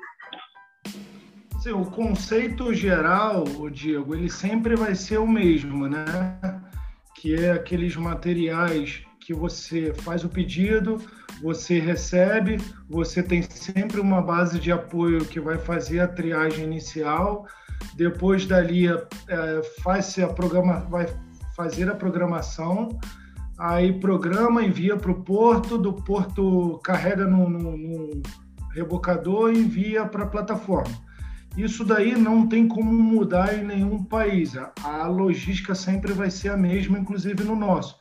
[1.60, 6.06] Sim, o conceito geral, Diego, ele sempre vai ser o mesmo, né?
[7.16, 11.02] Que é aqueles materiais que você faz o pedido,
[11.42, 12.58] você recebe,
[12.90, 17.48] você tem sempre uma base de apoio que vai fazer a triagem inicial,
[17.96, 21.08] depois dali é, faz a programa, vai
[21.56, 23.00] fazer a programação,
[23.58, 28.22] aí programa, envia para o porto, do porto carrega no, no, no
[28.74, 30.94] rebocador e envia para a plataforma.
[31.56, 34.54] Isso daí não tem como mudar em nenhum país.
[34.84, 38.00] A logística sempre vai ser a mesma, inclusive no nosso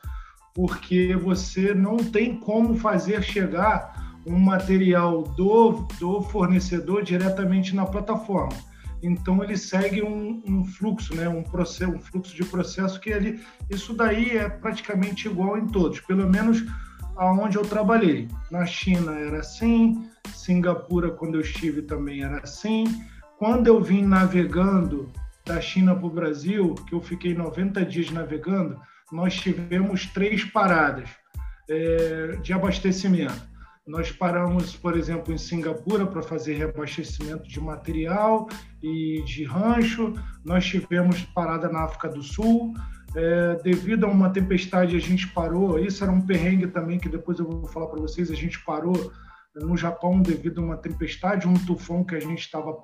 [0.53, 8.55] porque você não tem como fazer chegar um material do, do fornecedor diretamente na plataforma.
[9.01, 11.27] Então ele segue um, um fluxo, né?
[11.27, 15.99] um, processo, um fluxo de processo que ele, isso daí é praticamente igual em todos,
[16.01, 16.63] pelo menos
[17.17, 18.27] aonde eu trabalhei.
[18.51, 22.83] Na China era assim, Singapura quando eu estive também era assim.
[23.39, 25.11] Quando eu vim navegando
[25.43, 28.79] da China para o Brasil, que eu fiquei 90 dias navegando,
[29.11, 31.09] nós tivemos três paradas
[31.69, 33.51] é, de abastecimento.
[33.85, 38.47] Nós paramos, por exemplo, em Singapura para fazer reabastecimento de material
[38.81, 40.13] e de rancho.
[40.45, 42.73] Nós tivemos parada na África do Sul.
[43.15, 45.79] É, devido a uma tempestade, a gente parou.
[45.79, 48.29] Isso era um perrengue também, que depois eu vou falar para vocês.
[48.29, 49.11] A gente parou
[49.55, 52.79] no Japão devido a uma tempestade, um tufão que a gente estava.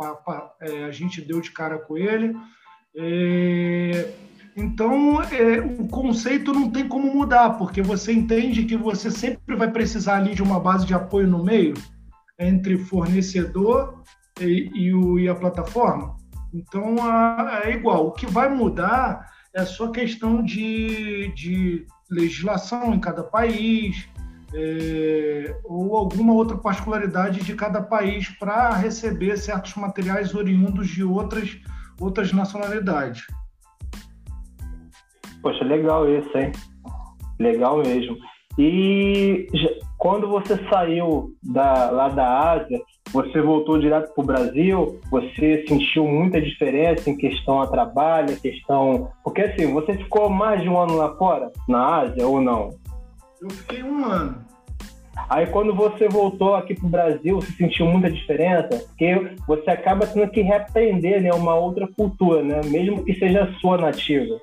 [0.60, 2.36] É, a gente deu de cara com ele.
[2.96, 4.14] É,
[4.60, 9.70] então, é, o conceito não tem como mudar, porque você entende que você sempre vai
[9.70, 11.76] precisar ali de uma base de apoio no meio,
[12.40, 14.02] entre fornecedor
[14.42, 16.16] e, e, o, e a plataforma.
[16.52, 18.08] Então, a, é igual.
[18.08, 24.10] O que vai mudar é só questão de, de legislação em cada país,
[24.56, 31.60] é, ou alguma outra particularidade de cada país para receber certos materiais oriundos de outras,
[32.00, 33.24] outras nacionalidades.
[35.48, 36.52] Poxa, legal isso, hein?
[37.40, 38.18] Legal mesmo.
[38.60, 39.48] E
[39.98, 42.82] quando você saiu da, lá da Ásia,
[43.14, 49.10] você voltou direto para o Brasil, você sentiu muita diferença em questão a trabalho, questão.
[49.24, 52.72] Porque assim, você ficou mais de um ano lá fora, na Ásia, ou não?
[53.42, 54.46] Eu fiquei um ano.
[55.30, 58.68] Aí quando você voltou aqui para o Brasil, você sentiu muita diferença?
[58.68, 62.60] Porque você acaba tendo que reaprender né, uma outra cultura, né?
[62.66, 64.42] Mesmo que seja sua nativa.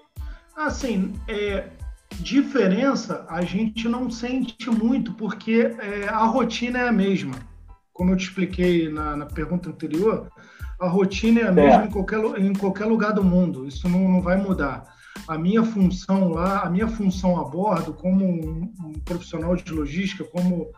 [0.56, 1.68] Assim, é,
[2.20, 7.34] diferença a gente não sente muito, porque é, a rotina é a mesma.
[7.92, 10.30] Como eu te expliquei na, na pergunta anterior,
[10.80, 11.86] a rotina é a mesma é.
[11.86, 13.66] Em, qualquer, em qualquer lugar do mundo.
[13.66, 14.84] Isso não, não vai mudar.
[15.28, 20.24] A minha função lá, a minha função a bordo, como um, um profissional de logística,
[20.24, 20.70] como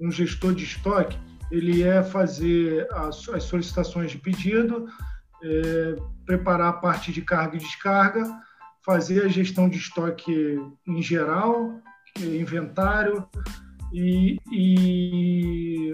[0.00, 1.18] um gestor de estoque,
[1.50, 4.86] ele é fazer as, as solicitações de pedido,
[5.42, 8.24] é, preparar a parte de carga e descarga,
[8.84, 11.80] fazer a gestão de estoque em geral,
[12.18, 13.26] inventário
[13.92, 15.92] e, e,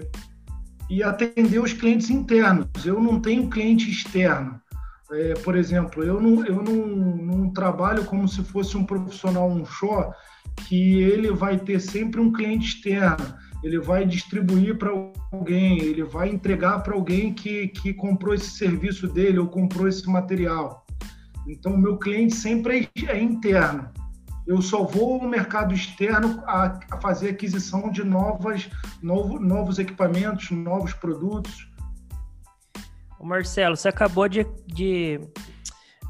[0.89, 2.67] e atender os clientes internos.
[2.85, 4.59] Eu não tenho cliente externo.
[5.11, 9.63] É, por exemplo, eu, não, eu não, não trabalho como se fosse um profissional um
[9.63, 10.11] show
[10.67, 14.91] que ele vai ter sempre um cliente externo, ele vai distribuir para
[15.31, 20.07] alguém, ele vai entregar para alguém que, que comprou esse serviço dele ou comprou esse
[20.09, 20.84] material.
[21.47, 23.89] Então, o meu cliente sempre é, é interno.
[24.47, 28.69] Eu só vou ao mercado externo a, a fazer aquisição de novas,
[29.01, 31.67] novo, novos equipamentos, novos produtos.
[33.25, 34.45] Marcelo, você acabou de.
[34.67, 35.19] de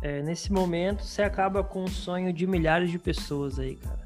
[0.02, 4.06] é, nesse momento, você acaba com o sonho de milhares de pessoas aí, cara.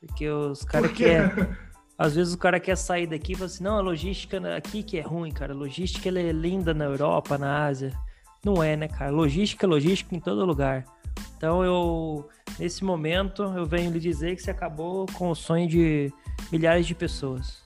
[0.00, 1.30] Porque os caras querem.
[1.96, 4.98] Às vezes o cara quer sair daqui e fala assim: não, a logística aqui que
[4.98, 5.52] é ruim, cara.
[5.52, 7.92] A logística ela é linda na Europa, na Ásia.
[8.44, 9.10] Não é, né, cara?
[9.10, 10.84] Logística, logística em todo lugar.
[11.36, 16.12] Então eu, nesse momento, eu venho lhe dizer que você acabou com o sonho de
[16.50, 17.62] milhares de pessoas.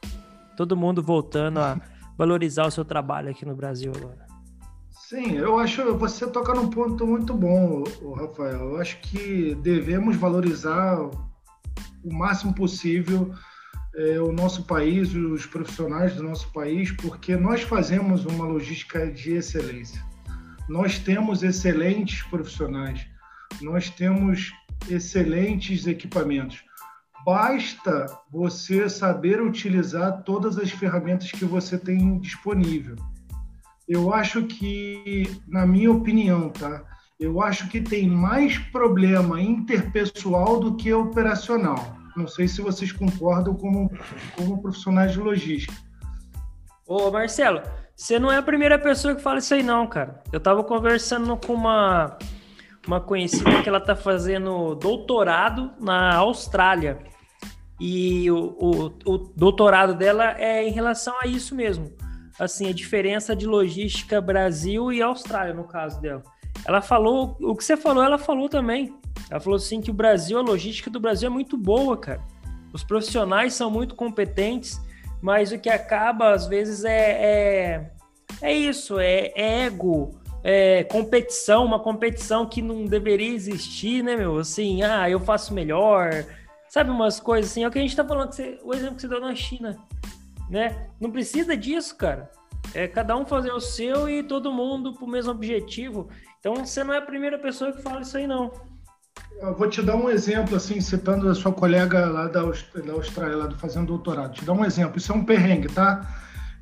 [0.57, 1.81] Todo mundo voltando a
[2.19, 4.25] valorizar o seu trabalho aqui no Brasil agora.
[4.91, 7.85] Sim, eu acho você toca num ponto muito bom,
[8.17, 8.71] Rafael.
[8.71, 13.33] Eu acho que devemos valorizar o máximo possível
[13.97, 19.35] é, o nosso país, os profissionais do nosso país, porque nós fazemos uma logística de
[19.35, 20.03] excelência.
[20.68, 23.07] Nós temos excelentes profissionais,
[23.61, 24.53] nós temos
[24.88, 26.64] excelentes equipamentos.
[27.24, 32.96] Basta você saber utilizar todas as ferramentas que você tem disponível.
[33.88, 36.83] Eu acho que, na minha opinião, tá?
[37.18, 41.96] Eu acho que tem mais problema interpessoal do que operacional.
[42.16, 43.90] Não sei se vocês concordam como,
[44.37, 45.74] como profissionais de logística.
[46.87, 47.62] Ô, Marcelo,
[47.96, 50.22] você não é a primeira pessoa que fala isso aí, não, cara.
[50.33, 52.18] Eu tava conversando com uma,
[52.87, 56.98] uma conhecida que ela tá fazendo doutorado na Austrália.
[57.80, 61.92] E o, o, o doutorado dela é em relação a isso mesmo.
[62.38, 66.22] Assim, a diferença de logística Brasil e Austrália, no caso dela.
[66.66, 68.92] Ela falou, o que você falou, ela falou também.
[69.30, 72.20] Ela falou assim que o Brasil, a logística do Brasil é muito boa, cara.
[72.72, 74.80] Os profissionais são muito competentes,
[75.25, 77.91] mas o que acaba, às vezes, é, é,
[78.43, 84.39] é isso, é, é ego, é competição, uma competição que não deveria existir, né, meu?
[84.39, 86.27] Assim, ah, eu faço melhor,
[86.69, 87.65] sabe, umas coisas assim.
[87.65, 89.79] É o que a gente tá falando, você, o exemplo que você deu na China,
[90.51, 90.91] né?
[91.01, 92.31] Não precisa disso, cara.
[92.75, 96.07] É cada um fazer o seu e todo mundo pro mesmo objetivo.
[96.39, 98.53] Então você não é a primeira pessoa que fala isso aí, não.
[99.40, 103.37] Eu vou te dar um exemplo, assim, citando a sua colega lá da, da Austrália,
[103.37, 104.35] lá do fazendo doutorado.
[104.35, 104.99] Te dar um exemplo.
[104.99, 106.09] Isso é um perrengue, tá?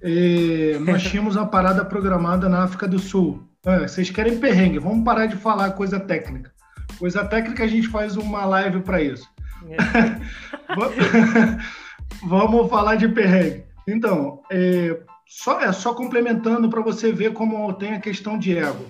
[0.03, 3.47] E nós tínhamos uma parada programada na África do Sul.
[3.65, 4.79] É, vocês querem perrengue?
[4.79, 6.53] Vamos parar de falar coisa técnica.
[6.99, 9.29] Coisa técnica a gente faz uma live para isso.
[9.69, 9.77] É.
[12.27, 13.65] Vamos falar de perrengue.
[13.87, 18.85] Então, é, só, é só complementando para você ver como tem a questão de ego.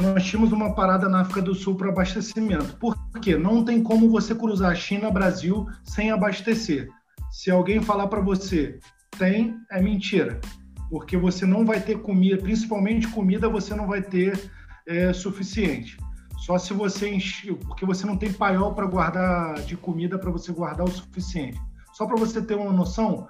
[0.00, 2.76] Nós tínhamos uma parada na África do Sul para abastecimento.
[2.76, 3.36] Por quê?
[3.36, 6.88] Não tem como você cruzar China-Brasil sem abastecer.
[7.32, 8.78] Se alguém falar para você
[9.18, 10.40] tem, é mentira.
[10.88, 14.38] Porque você não vai ter comida, principalmente comida, você não vai ter
[14.86, 15.98] é, suficiente.
[16.38, 20.52] Só se você enche, porque você não tem paiol para guardar de comida para você
[20.52, 21.60] guardar o suficiente.
[21.92, 23.26] Só para você ter uma noção,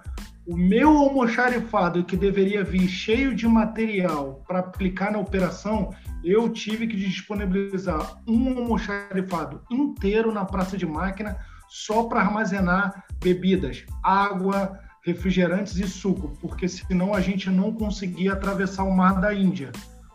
[0.47, 6.87] o meu almoxarifado que deveria vir cheio de material para aplicar na operação, eu tive
[6.87, 11.37] que disponibilizar um almoxarifado inteiro na praça de máquina
[11.69, 18.85] só para armazenar bebidas, água, refrigerantes e suco, porque senão a gente não conseguia atravessar
[18.85, 19.71] o Mar da Índia.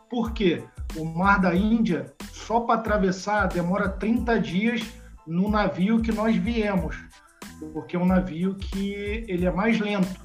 [0.10, 0.63] Por quê?
[0.96, 4.84] O Mar da Índia, só para atravessar, demora 30 dias
[5.26, 6.98] no navio que nós viemos,
[7.72, 10.22] porque é um navio que ele é mais lento.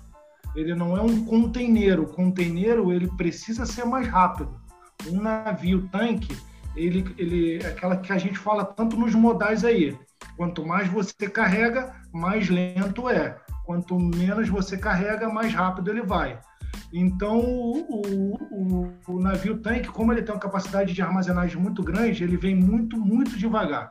[0.56, 2.02] Ele não é um conteneiro.
[2.02, 4.58] O conteneiro ele precisa ser mais rápido
[5.06, 6.36] um navio tanque,
[6.76, 9.96] ele, ele, aquela que a gente fala tanto nos modais aí.
[10.36, 13.36] Quanto mais você carrega, mais lento é.
[13.64, 16.38] Quanto menos você carrega, mais rápido ele vai.
[16.92, 22.24] Então, o, o, o, navio tanque, como ele tem uma capacidade de armazenagem muito grande,
[22.24, 23.90] ele vem muito, muito devagar.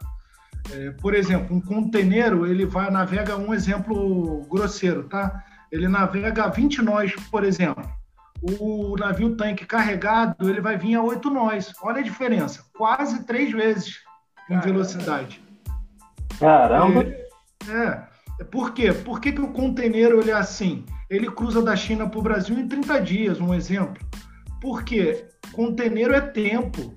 [0.72, 5.44] É, por exemplo, um conteneiro, ele vai navega, um exemplo grosseiro, tá?
[5.72, 7.88] Ele navega 20 nós, por exemplo
[8.42, 11.74] o navio tanque carregado ele vai vir a oito nós.
[11.82, 14.00] Olha a diferença, quase três vezes
[14.50, 15.42] em velocidade.
[16.40, 17.04] Caramba!
[17.04, 18.08] É,
[18.40, 18.44] é.
[18.46, 18.94] Por quê?
[18.94, 20.86] Por que, que o conteúdo ele é assim?
[21.10, 24.06] Ele cruza da China para o Brasil em 30 dias, um exemplo.
[24.62, 26.94] Porque conteúdo é tempo.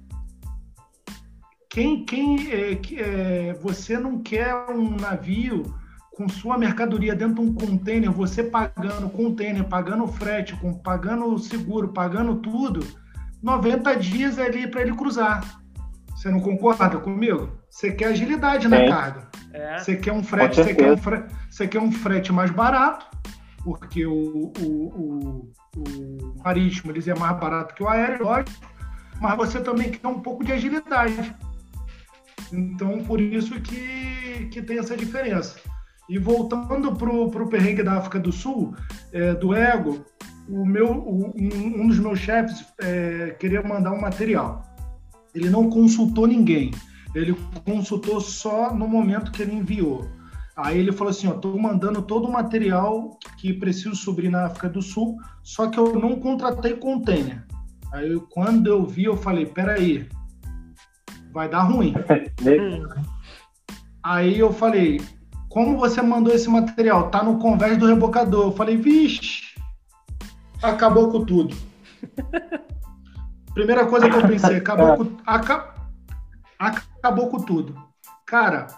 [1.71, 5.73] Quem, quem é, é, você não quer um navio
[6.13, 11.89] com sua mercadoria dentro de um container, você pagando container, pagando frete, com, pagando seguro,
[11.89, 12.87] pagando tudo,
[13.43, 15.61] 90 dias ali para ele cruzar.
[16.15, 17.51] Você não concorda comigo?
[17.71, 19.29] Você quer agilidade na carga.
[19.53, 19.79] É.
[19.79, 23.07] Você quer um frete, você quer um frete, você quer um frete mais barato,
[23.65, 28.51] porque o, o, o, o marítimo eles é mais barato que o aéreo, lógico,
[29.21, 31.35] mas você também quer um pouco de agilidade.
[32.53, 35.59] Então, por isso que, que tem essa diferença.
[36.11, 38.75] E voltando para o perrengue da África do Sul,
[39.13, 40.05] é, do ego,
[40.49, 44.61] o meu, o, um, um, dos meus chefes é, queria mandar um material.
[45.33, 46.73] Ele não consultou ninguém,
[47.15, 50.11] ele consultou só no momento que ele enviou.
[50.57, 54.83] Aí ele falou assim: estou mandando todo o material que preciso subir na África do
[54.83, 57.47] Sul, só que eu não contratei container.
[57.93, 60.09] Aí quando eu vi, eu falei: peraí,
[61.33, 61.95] vai dar ruim.
[64.03, 65.01] Aí eu falei:
[65.51, 67.11] como você mandou esse material?
[67.11, 68.47] Tá no convés do rebocador.
[68.47, 69.61] Eu falei, vixe,
[70.63, 71.57] acabou com tudo.
[73.53, 75.75] Primeira coisa que eu pensei, acabou com, aca,
[76.57, 77.77] acabou com tudo.
[78.25, 78.69] Cara,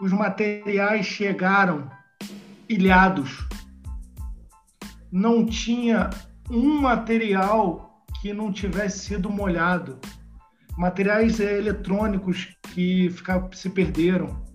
[0.00, 1.90] os materiais chegaram
[2.66, 3.46] ilhados.
[5.12, 6.08] Não tinha
[6.50, 9.98] um material que não tivesse sido molhado.
[10.78, 14.45] Materiais eletrônicos que ficar, se perderam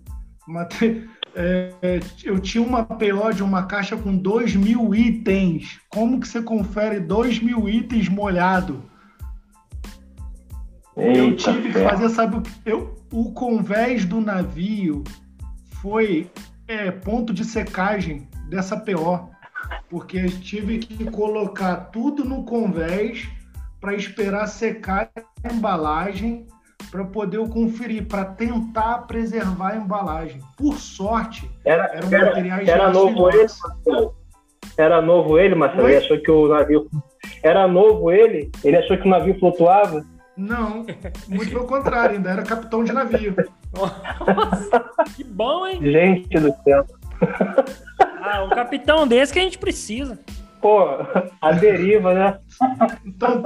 [1.34, 5.80] é, eu tinha uma PO de uma caixa com 2 mil itens.
[5.88, 8.82] Como que você confere 2 mil itens molhado?
[10.96, 15.02] Eita eu tive que fazer, sabe, o que- eu, o convés do navio
[15.80, 16.30] foi
[16.68, 19.30] é, ponto de secagem dessa PO,
[19.88, 23.28] porque eu tive que colocar tudo no convés
[23.80, 25.10] para esperar secar
[25.42, 26.46] a embalagem
[26.92, 30.42] para poder eu conferir, para tentar preservar a embalagem.
[30.58, 33.38] Por sorte, Era, eram era, materiais era novo ele.
[33.38, 34.14] Marcelo?
[34.76, 35.88] Era novo ele, Marcelo?
[35.88, 36.90] Ele achou que o navio.
[37.42, 38.52] Era novo ele?
[38.62, 40.04] Ele achou que o navio flutuava?
[40.36, 40.84] Não,
[41.28, 43.34] muito pelo contrário, ainda era capitão de navio.
[43.74, 44.84] Nossa,
[45.16, 45.78] que bom, hein?
[45.80, 46.84] Gente do céu.
[48.20, 50.18] Ah, um capitão desse que a gente precisa.
[50.62, 50.78] Pô,
[51.40, 52.38] a deriva, né?
[53.04, 53.42] Então,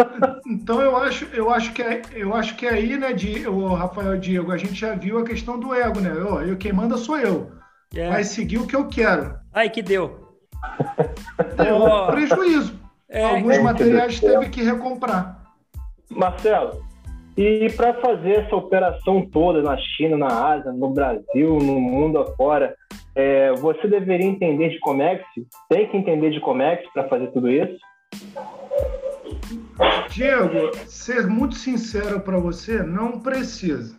[0.47, 4.19] então eu acho, eu acho que é, eu acho que aí, né, de, o Rafael
[4.19, 6.11] Diego, a gente já viu a questão do ego, né?
[6.11, 7.51] Eu, eu quem manda sou eu.
[7.95, 8.11] É.
[8.11, 9.35] Vai seguir o que eu quero.
[9.55, 10.37] Ai, que deu.
[11.57, 12.79] Deu Ó, prejuízo.
[13.09, 15.43] É, Alguns Gente materiais teve que recomprar.
[16.11, 16.85] Marcelo,
[17.37, 22.75] e para fazer essa operação toda na China, na Ásia, no Brasil, no mundo afora,
[23.17, 25.25] é, você deveria entender de Comex?
[25.71, 27.79] Tem que entender de Comex para fazer tudo isso?
[30.11, 33.97] Diego, ser muito sincero para você, não precisa.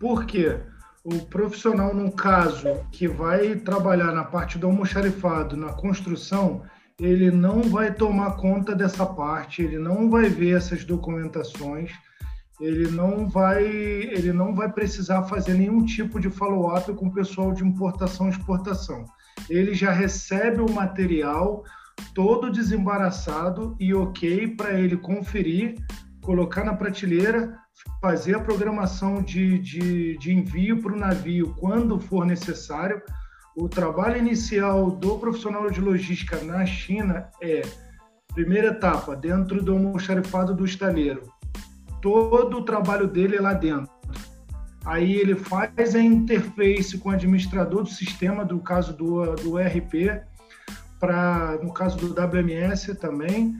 [0.00, 0.58] Por quê?
[1.04, 6.62] O profissional, no caso, que vai trabalhar na parte do almoxarifado, na construção,
[6.98, 11.90] ele não vai tomar conta dessa parte, ele não vai ver essas documentações,
[12.62, 17.52] ele não vai, ele não vai precisar fazer nenhum tipo de follow-up com o pessoal
[17.52, 19.04] de importação e exportação.
[19.50, 21.64] Ele já recebe o material
[22.14, 25.74] todo desembaraçado e ok para ele conferir,
[26.22, 27.58] colocar na prateleira,
[28.00, 33.02] fazer a programação de, de, de envio para o navio quando for necessário.
[33.56, 37.62] O trabalho inicial do profissional de logística na China é,
[38.32, 41.31] primeira etapa, dentro do almoxarifado do estaleiro.
[42.02, 43.90] Todo o trabalho dele é lá dentro.
[44.84, 50.20] Aí ele faz a interface com o administrador do sistema, do caso do, do ERP,
[50.98, 53.54] pra, no caso do WMS também,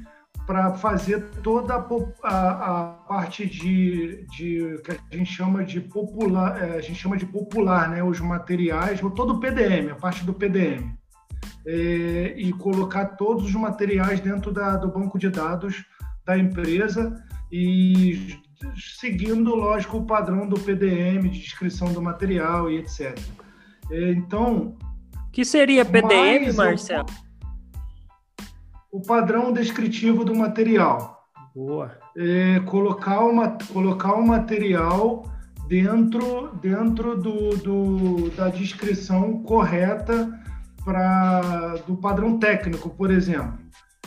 [0.44, 1.86] para fazer toda a,
[2.24, 7.16] a- a parte de, de que a gente chama de popular, é, a gente chama
[7.16, 10.92] de popular, né, os materiais, todo o PDM, a parte do PDM,
[11.64, 15.84] É, e colocar todos os materiais dentro da, do banco de dados
[16.24, 17.22] da empresa
[17.52, 18.38] e
[18.98, 23.18] seguindo, lógico, o padrão do PDM, de descrição do material e etc.
[23.90, 24.74] É, Então,
[25.30, 27.06] que seria PDM, Marcelo?
[28.90, 31.26] o padrão descritivo do material.
[31.54, 31.98] Boa.
[32.16, 35.24] É colocar, uma, colocar o material
[35.66, 40.30] dentro, dentro do, do- da descrição correta
[40.84, 43.58] pra, do padrão técnico, por exemplo.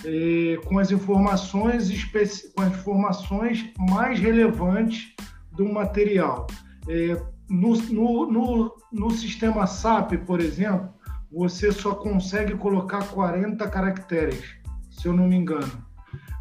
[0.06, 1.90] É, com as informações
[2.56, 5.14] com as informações mais relevantes
[5.52, 6.48] do material.
[6.88, 10.90] É, no, no, no, no sistema SAP, por exemplo,
[11.32, 14.56] você só consegue colocar 40 caracteres,
[14.90, 15.86] se eu não me engano.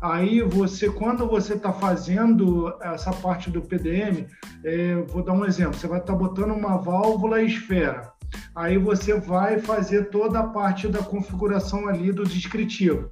[0.02, 4.26] Aí você, quando você está fazendo essa parte do PDM,
[4.62, 8.12] é, vou dar um exemplo, você vai estar botando uma válvula esfera.
[8.54, 13.10] Aí você vai fazer toda a parte da configuração ali do descritivo.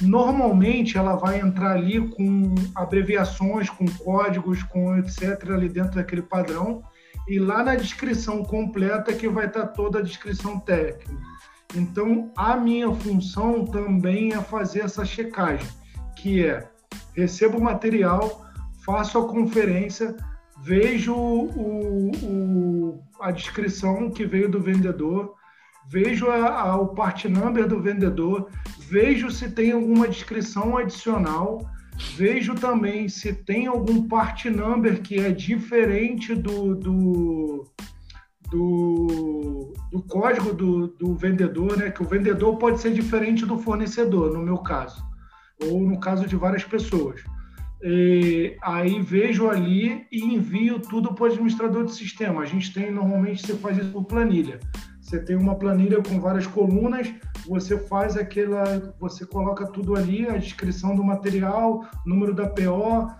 [0.00, 5.50] Normalmente ela vai entrar ali com abreviações, com códigos, com etc.
[5.50, 6.82] ali dentro daquele padrão.
[7.28, 11.16] E lá na descrição completa que vai estar toda a descrição técnica.
[11.74, 15.66] Então, a minha função também é fazer essa checagem,
[16.16, 16.68] que é
[17.16, 18.44] recebo o material,
[18.84, 20.14] faço a conferência,
[20.62, 25.34] vejo o, o- a descrição que veio do vendedor,
[25.88, 31.64] vejo a- a- o part number do vendedor, vejo se tem alguma descrição adicional,
[32.16, 37.64] vejo também se tem algum part number que é diferente do, do,
[38.50, 41.90] do, do código do, do vendedor, né?
[41.90, 45.02] Que o vendedor pode ser diferente do fornecedor, no meu caso,
[45.62, 47.22] ou no caso de várias pessoas.
[47.86, 52.40] E aí vejo ali e envio tudo para o administrador de sistema.
[52.40, 54.58] A gente tem, normalmente, você faz isso por planilha.
[55.04, 57.12] Você tem uma planilha com várias colunas,
[57.46, 63.10] você faz aquela, você coloca tudo ali, a descrição do material, número da PO,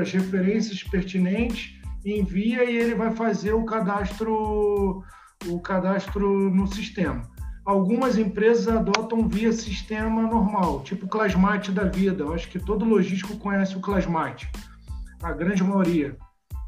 [0.00, 5.04] as referências pertinentes, envia e ele vai fazer o cadastro,
[5.46, 7.22] o cadastro no sistema.
[7.66, 12.24] Algumas empresas adotam via sistema normal, tipo Clasmate da vida.
[12.24, 14.50] Eu acho que todo logístico conhece o Clasmate,
[15.22, 16.16] a grande maioria.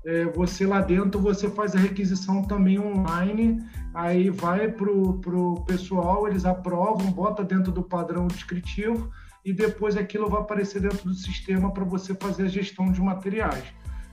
[0.08, 6.26] É, você lá dentro você faz a requisição também online, aí vai para o pessoal,
[6.26, 9.10] eles aprovam, bota dentro do padrão descritivo
[9.44, 13.64] e depois aquilo vai aparecer dentro do sistema para você fazer a gestão de materiais.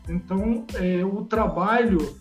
[0.09, 2.17] Então, é, o trabalho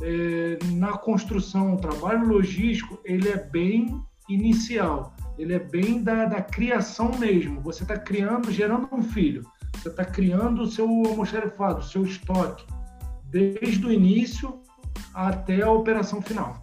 [0.00, 6.40] é, na construção, o trabalho logístico, ele é bem inicial, ele é bem da, da
[6.40, 7.60] criação mesmo.
[7.62, 9.42] Você está criando, gerando um filho,
[9.74, 12.64] você está criando o seu almoxarifado, o seu estoque,
[13.30, 14.60] desde o início
[15.14, 16.62] até a operação final.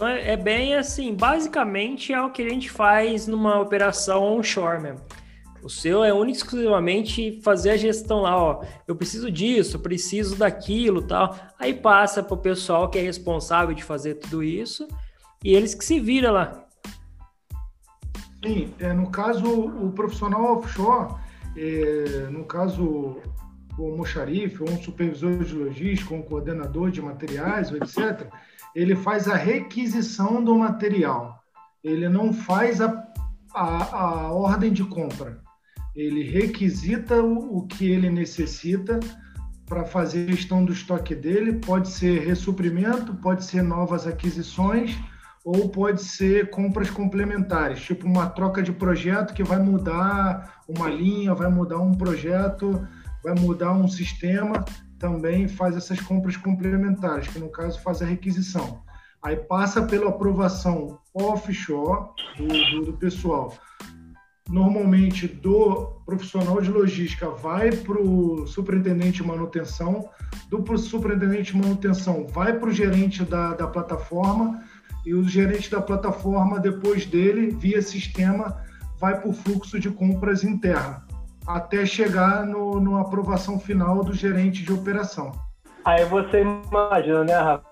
[0.00, 5.00] É, é bem assim, basicamente é o que a gente faz numa operação onshore mesmo.
[5.62, 8.62] O seu é único exclusivamente fazer a gestão lá, ó.
[8.86, 11.36] Eu preciso disso, preciso daquilo, tal.
[11.58, 14.86] Aí passa para o pessoal que é responsável de fazer tudo isso
[15.42, 16.64] e eles que se viram lá.
[18.44, 21.14] Sim, é, no caso o profissional offshore,
[21.56, 23.20] é, no caso
[23.78, 28.26] o almoxarife, ou um supervisor de logística, um coordenador de materiais, etc.,
[28.74, 31.42] ele faz a requisição do material.
[31.82, 33.06] Ele não faz a,
[33.54, 35.40] a, a ordem de compra.
[35.94, 39.00] Ele requisita o, o que ele necessita
[39.66, 41.54] para fazer gestão do estoque dele.
[41.54, 44.96] Pode ser ressuprimento, pode ser novas aquisições
[45.44, 51.34] ou pode ser compras complementares, tipo uma troca de projeto que vai mudar uma linha,
[51.34, 52.86] vai mudar um projeto,
[53.22, 54.64] vai mudar um sistema
[54.98, 58.82] também faz essas compras complementares, que no caso faz a requisição.
[59.22, 63.56] Aí passa pela aprovação offshore do, do, do pessoal.
[64.48, 70.08] Normalmente do profissional de logística vai para o superintendente de manutenção,
[70.48, 74.62] do superintendente de manutenção vai para o gerente da, da plataforma
[75.04, 78.62] e o gerente da plataforma, depois dele, via sistema,
[78.98, 81.07] vai para o fluxo de compras interno
[81.48, 85.32] até chegar no, no aprovação final do gerente de operação.
[85.82, 87.66] Aí você imagina, né, Rafa?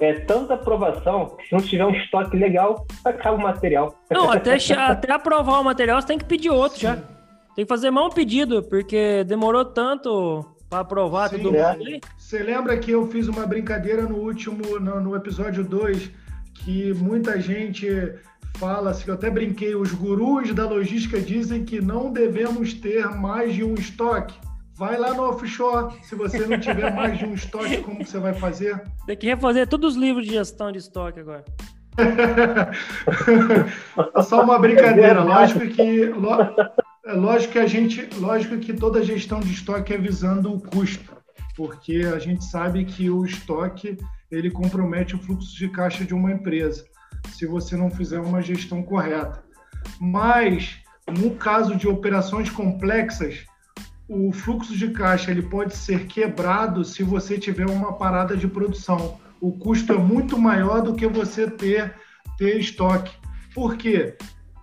[0.00, 3.92] É tanta aprovação que se não tiver um estoque legal, acaba o material.
[4.08, 6.86] Não, até, até aprovar o material, você tem que pedir outro Sim.
[6.86, 6.96] já.
[7.56, 11.76] Tem que fazer mais um pedido, porque demorou tanto para aprovar Sim, tudo é.
[12.16, 16.12] Você lembra que eu fiz uma brincadeira no último, no, no episódio 2,
[16.54, 17.88] que muita gente
[18.58, 23.54] fala assim, eu até brinquei, os gurus da logística dizem que não devemos ter mais
[23.54, 24.34] de um estoque.
[24.74, 28.34] Vai lá no offshore, se você não tiver mais de um estoque, como você vai
[28.34, 28.82] fazer?
[29.06, 31.44] Tem que refazer todos os livros de gestão de estoque agora.
[34.14, 36.12] é só uma brincadeira, lógico que
[37.06, 41.16] é lógico que a gente, lógico que toda gestão de estoque é visando o custo,
[41.56, 43.96] porque a gente sabe que o estoque
[44.30, 46.84] ele compromete o fluxo de caixa de uma empresa
[47.32, 49.42] se você não fizer uma gestão correta.
[50.00, 53.46] Mas, no caso de operações complexas,
[54.08, 59.18] o fluxo de caixa ele pode ser quebrado se você tiver uma parada de produção.
[59.40, 61.94] O custo é muito maior do que você ter,
[62.36, 63.14] ter estoque.
[63.54, 64.16] Por quê?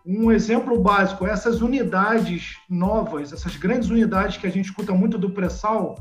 [0.06, 5.32] Um exemplo básico, essas unidades novas, essas grandes unidades que a gente escuta muito do
[5.32, 5.96] pré-sal,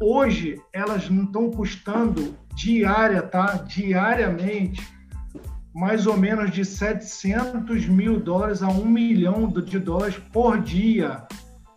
[0.00, 3.56] hoje elas não estão custando diária, tá?
[3.66, 4.82] Diariamente
[5.74, 11.22] mais ou menos de 700 mil dólares a 1 milhão de dólares por dia.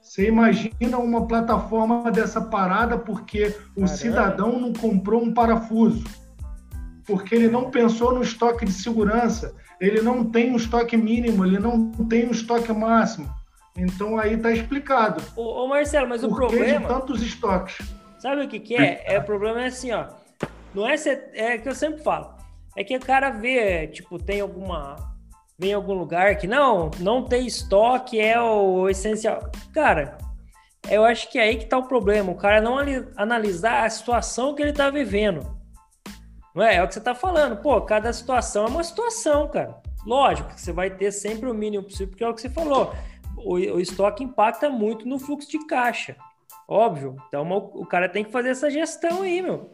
[0.02, 3.88] Você imagina uma plataforma dessa parada porque o Caramba.
[3.88, 6.04] cidadão não comprou um parafuso,
[7.06, 11.60] porque ele não pensou no estoque de segurança, ele não tem um estoque mínimo, ele
[11.60, 13.30] não tem um estoque máximo.
[13.78, 15.22] Então aí está explicado.
[15.36, 16.80] Ô, ô, Marcelo, mas o problema.
[16.80, 17.78] de tantos estoques.
[18.20, 19.04] Sabe o que, que é?
[19.06, 19.20] é?
[19.20, 20.08] O problema é assim, ó.
[20.74, 20.96] Não é,
[21.34, 22.35] é que eu sempre falo.
[22.76, 24.96] É que o cara vê, tipo, tem alguma.
[25.58, 29.50] Vem em algum lugar que não, não tem estoque é o essencial.
[29.74, 30.18] Cara,
[30.90, 32.32] eu acho que é aí que tá o problema.
[32.32, 32.78] O cara não
[33.16, 35.56] analisar a situação que ele tá vivendo.
[36.54, 36.76] Não é?
[36.76, 37.62] É o que você tá falando.
[37.62, 39.82] Pô, cada situação é uma situação, cara.
[40.06, 42.94] Lógico que você vai ter sempre o mínimo possível, porque é o que você falou.
[43.38, 46.16] O, o estoque impacta muito no fluxo de caixa.
[46.68, 47.16] Óbvio.
[47.28, 49.72] Então o cara tem que fazer essa gestão aí, meu.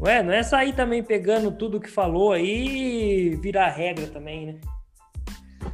[0.00, 4.54] Ué, não é sair também pegando tudo que falou aí e virar regra também, né?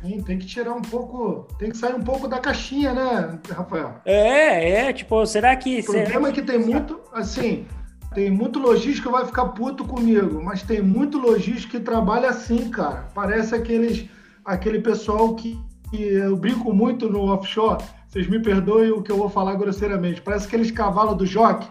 [0.03, 4.01] Sim, tem que tirar um pouco, tem que sair um pouco da caixinha, né, Rafael?
[4.05, 5.81] É, é, tipo, será que...
[5.81, 6.29] O problema será...
[6.29, 7.67] é que tem muito, assim,
[8.15, 12.69] tem muito logístico que vai ficar puto comigo, mas tem muito logístico que trabalha assim,
[12.69, 13.09] cara.
[13.15, 14.09] Parece aqueles,
[14.45, 15.57] aquele pessoal que,
[15.89, 20.21] que eu brinco muito no offshore, vocês me perdoem o que eu vou falar grosseiramente,
[20.21, 21.69] parece aqueles cavalos do jockey,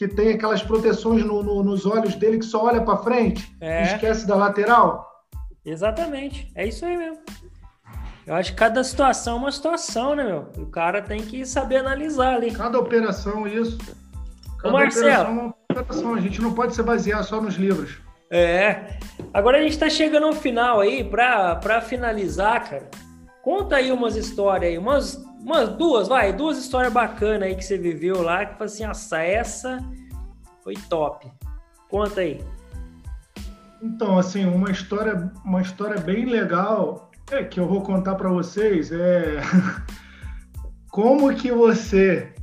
[0.00, 3.82] que tem aquelas proteções no, no, nos olhos dele que só olha para frente é.
[3.82, 5.06] e esquece da lateral?
[5.62, 7.18] Exatamente, é isso aí mesmo.
[8.26, 10.48] Eu acho que cada situação é uma situação, né, meu?
[10.56, 12.50] O cara tem que saber analisar ali.
[12.50, 13.76] Cada operação, isso.
[14.58, 16.14] Cada Ô, Marcelo, coração.
[16.14, 17.98] A gente não pode se basear só nos livros.
[18.30, 18.98] É.
[19.34, 22.88] Agora a gente tá chegando ao final aí, pra, pra finalizar, cara.
[23.42, 27.78] Conta aí umas histórias aí, umas, umas duas, vai, duas histórias bacanas aí que você
[27.78, 29.78] viveu lá, que foi assim, nossa, essa
[30.62, 31.30] foi top.
[31.88, 32.40] Conta aí.
[33.82, 38.92] Então, assim, uma história, uma história bem legal é que eu vou contar para vocês
[38.92, 39.40] é
[40.90, 42.34] como que você,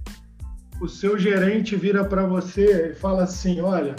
[0.82, 3.96] o seu gerente vira para você e fala assim, olha,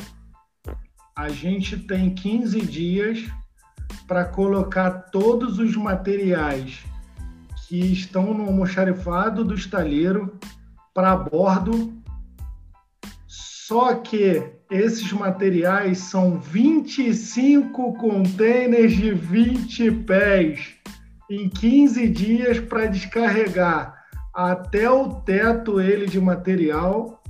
[1.15, 3.29] a gente tem 15 dias
[4.07, 6.85] para colocar todos os materiais
[7.69, 10.39] que estão no almoxarifado do estaleiro
[10.95, 11.93] para bordo.
[13.27, 20.77] Só que esses materiais são 25 containers de 20 pés
[21.31, 23.95] em 15 dias para descarregar
[24.35, 27.23] até o teto ele de material,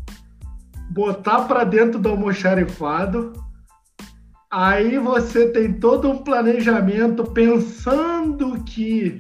[0.90, 3.32] botar para dentro do almoxarifado.
[4.48, 9.18] Aí você tem todo um planejamento pensando que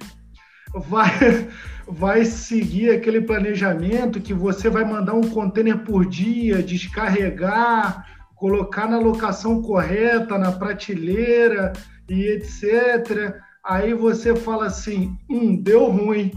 [0.74, 1.48] vai
[1.90, 8.06] vai seguir aquele planejamento que você vai mandar um container por dia, descarregar,
[8.36, 11.72] colocar na locação correta, na prateleira
[12.08, 13.34] e etc.
[13.64, 16.30] Aí você fala assim, hum, deu ruim.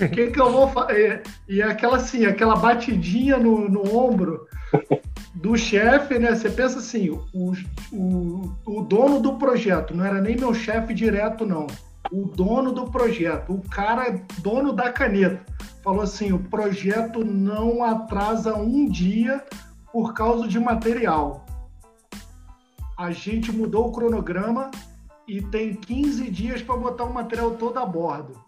[0.00, 1.22] O que, que eu vou fazer?
[1.48, 4.46] E aquela assim, aquela batidinha no, no ombro
[5.34, 6.34] do chefe, né?
[6.34, 7.54] Você pensa assim, o,
[7.92, 11.66] o, o dono do projeto, não era nem meu chefe direto, não
[12.10, 15.44] o dono do projeto, o cara dono da caneta,
[15.82, 19.44] falou assim: o projeto não atrasa um dia
[19.92, 21.44] por causa de material.
[22.98, 24.70] A gente mudou o cronograma
[25.28, 28.44] e tem 15 dias para botar o material todo a bordo.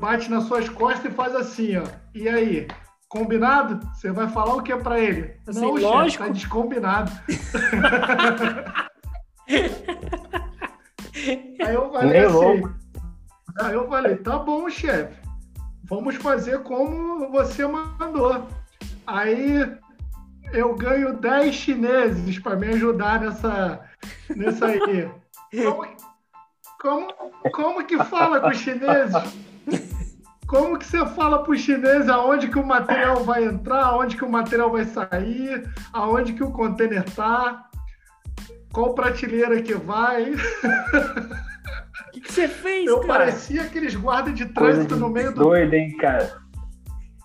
[0.00, 1.84] Bate nas suas costas e faz assim, ó.
[2.14, 2.68] E aí?
[3.08, 3.86] Combinado?
[3.94, 5.34] Você vai falar o que é para ele?
[5.46, 6.10] Assim, não, lógico.
[6.10, 7.12] Chefe, tá descombinado.
[11.28, 12.62] Aí eu falei Nem assim.
[13.60, 15.16] Aí eu falei, tá bom, chefe.
[15.84, 18.46] Vamos fazer como você mandou.
[19.06, 19.78] Aí
[20.52, 23.80] eu ganho 10 chineses para me ajudar nessa,
[24.34, 25.10] nessa aí.
[25.62, 25.86] Como,
[26.80, 27.14] como,
[27.52, 29.14] como que fala com os chineses?
[30.46, 34.24] Como que você fala para os chineses aonde que o material vai entrar, aonde que
[34.24, 37.68] o material vai sair, aonde que o container está?
[38.76, 40.32] Qual prateleira que vai.
[40.32, 40.36] O
[42.12, 43.24] que, que, você fez, eu cara?
[43.24, 45.44] Eu parecia aqueles guardas de trânsito de no meio do.
[45.44, 46.42] Doido, hein, cara?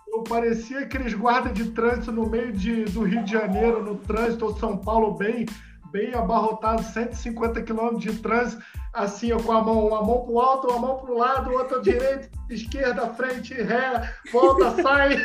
[0.07, 4.45] Eu parecia aqueles guardas de trânsito no meio de, do Rio de Janeiro, no trânsito,
[4.45, 5.45] ou São Paulo, bem,
[5.91, 10.69] bem abarrotado, 150 quilômetros de trânsito, assim, com a mão, uma mão para o alto,
[10.69, 15.17] uma mão para o lado, outra direita, esquerda, frente, ré, volta, sai.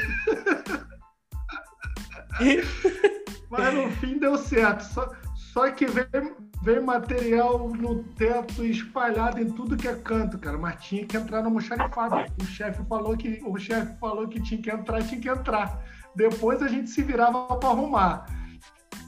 [3.48, 4.82] Mas no fim deu certo.
[4.82, 5.08] Só,
[5.56, 10.58] só que veio, veio material no teto espalhado em tudo que é canto, cara.
[10.58, 12.30] Mas tinha que entrar no almoxarifado.
[12.38, 15.82] O chefe falou que o chefe falou que tinha que entrar, tinha que entrar.
[16.14, 18.26] Depois a gente se virava para arrumar.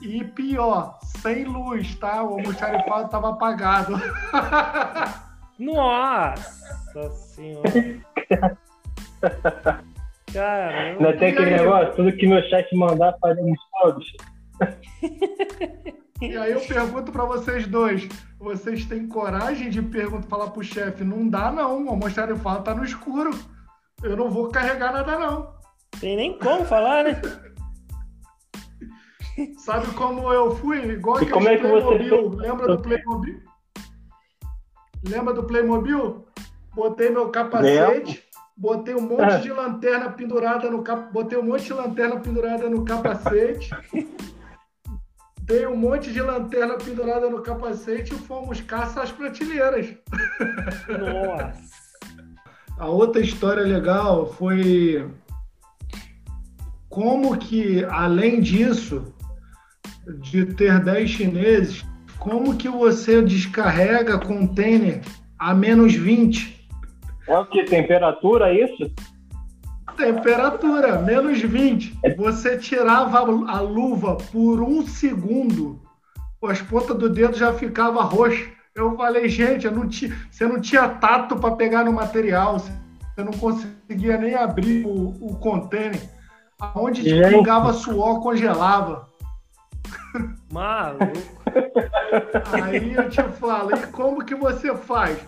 [0.00, 2.22] E pior, sem luz, tá?
[2.22, 3.92] O almoxarifado estava apagado.
[5.60, 7.70] Nossa senhora.
[10.32, 11.02] Caramba.
[11.02, 14.06] Não tem aquele negócio, tudo que meu chefe mandar, fazemos todos.
[16.20, 18.08] E aí eu pergunto para vocês dois,
[18.40, 22.84] vocês têm coragem de perguntar, falar pro chefe, não dá não, o almoxarifado tá no
[22.84, 23.30] escuro,
[24.02, 25.54] eu não vou carregar nada não.
[26.00, 27.22] Tem nem como falar, né?
[29.58, 30.78] Sabe como eu fui?
[30.90, 32.36] Igual e como é que Playmobil, você...
[32.36, 33.42] lembra do Playmobil?
[35.08, 36.26] Lembra do Playmobil?
[36.74, 38.24] Botei meu capacete,
[38.56, 39.38] botei um monte é.
[39.38, 41.12] de lanterna pendurada no cap...
[41.12, 43.70] botei um monte de lanterna pendurada no capacete.
[45.48, 49.96] Tem um monte de lanterna pendurada no capacete e fomos caça às prateleiras.
[50.86, 51.54] Nossa!
[52.78, 55.10] A outra história legal foi
[56.90, 59.14] como que, além disso,
[60.20, 61.84] de ter 10 chineses,
[62.18, 65.00] como que você descarrega container
[65.38, 66.68] a menos 20?
[67.26, 67.64] É o que?
[67.64, 68.92] Temperatura, é isso?
[69.98, 71.98] Temperatura, menos 20.
[72.16, 75.80] Você tirava a luva por um segundo,
[76.44, 78.46] as pontas do dedo já ficava roxa.
[78.76, 82.72] Eu falei, gente, eu não tinha, você não tinha tato para pegar no material, você
[83.24, 86.00] não conseguia nem abrir o, o container.
[86.60, 89.08] Aonde pingava suor, congelava.
[90.52, 91.06] Maluco.
[92.52, 95.18] Aí eu te falo, e como que você faz?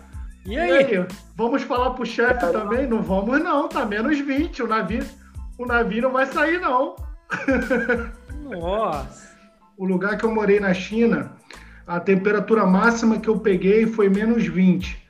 [0.45, 0.69] E aí?
[0.69, 1.07] E aí?
[1.35, 2.87] Vamos falar pro chefe também?
[2.87, 4.63] Não vamos não, tá menos 20.
[4.63, 5.05] O navio,
[5.57, 6.95] o navio não vai sair não.
[8.43, 9.31] Nossa.
[9.77, 11.31] o lugar que eu morei na China,
[11.87, 15.01] a temperatura máxima que eu peguei foi menos 20.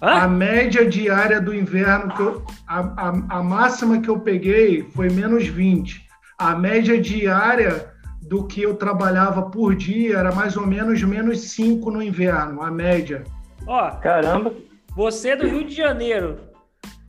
[0.00, 5.08] A média diária do inverno, que eu, a, a, a máxima que eu peguei foi
[5.08, 6.06] menos 20.
[6.38, 11.90] A média diária do que eu trabalhava por dia era mais ou menos menos 5
[11.90, 13.24] no inverno, a média.
[13.66, 14.52] Ó, caramba!
[14.94, 16.38] Você do Rio de Janeiro,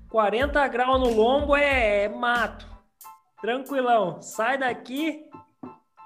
[0.10, 2.66] 40 graus no lombo é, é mato.
[3.40, 4.24] Tranquilão.
[4.24, 5.26] Sai daqui,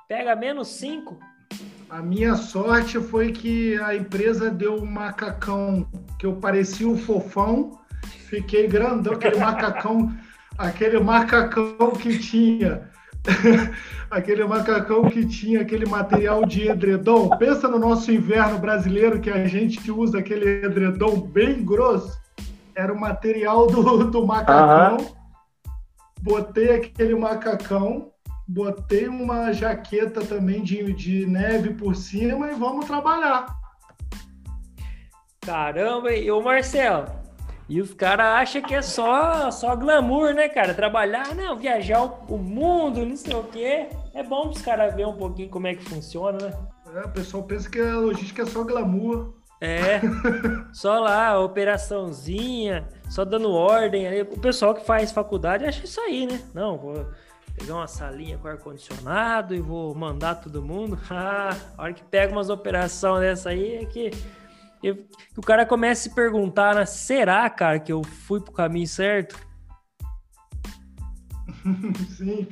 [0.06, 1.18] pega menos 5.
[1.90, 7.80] A minha sorte foi que a empresa deu um macacão que eu parecia um fofão,
[8.28, 10.14] fiquei grandão, aquele macacão,
[10.60, 12.89] aquele macacão que tinha
[14.10, 17.30] aquele macacão que tinha aquele material de edredom.
[17.38, 22.20] Pensa no nosso inverno brasileiro que a gente usa aquele edredom bem grosso.
[22.76, 24.98] Era o material do, do macacão.
[24.98, 25.20] Uhum.
[26.22, 28.12] Botei aquele macacão,
[28.48, 33.48] botei uma jaqueta também de, de neve por cima e vamos trabalhar.
[35.42, 37.06] Caramba, e o Marcelo,
[37.70, 40.74] e os caras acham que é só, só glamour, né, cara?
[40.74, 43.90] Trabalhar, não, viajar o, mundo, não sei o quê.
[44.12, 46.58] É bom os caras verem um pouquinho como é que funciona, né?
[46.96, 49.36] É, o pessoal pensa que a logística é só glamour.
[49.62, 50.02] É,
[50.74, 54.20] só lá, operaçãozinha, só dando ordem.
[54.24, 56.42] O pessoal que faz faculdade acha isso aí, né?
[56.56, 57.06] Não, vou
[57.56, 60.98] pegar uma salinha com ar-condicionado e vou mandar todo mundo.
[61.12, 64.10] Ah, a hora que pega umas operações dessa aí é que
[64.82, 64.98] eu,
[65.38, 66.86] o cara começa a se perguntar, né?
[66.86, 69.38] Será, cara, que eu fui pro caminho certo?
[72.18, 72.48] Sim.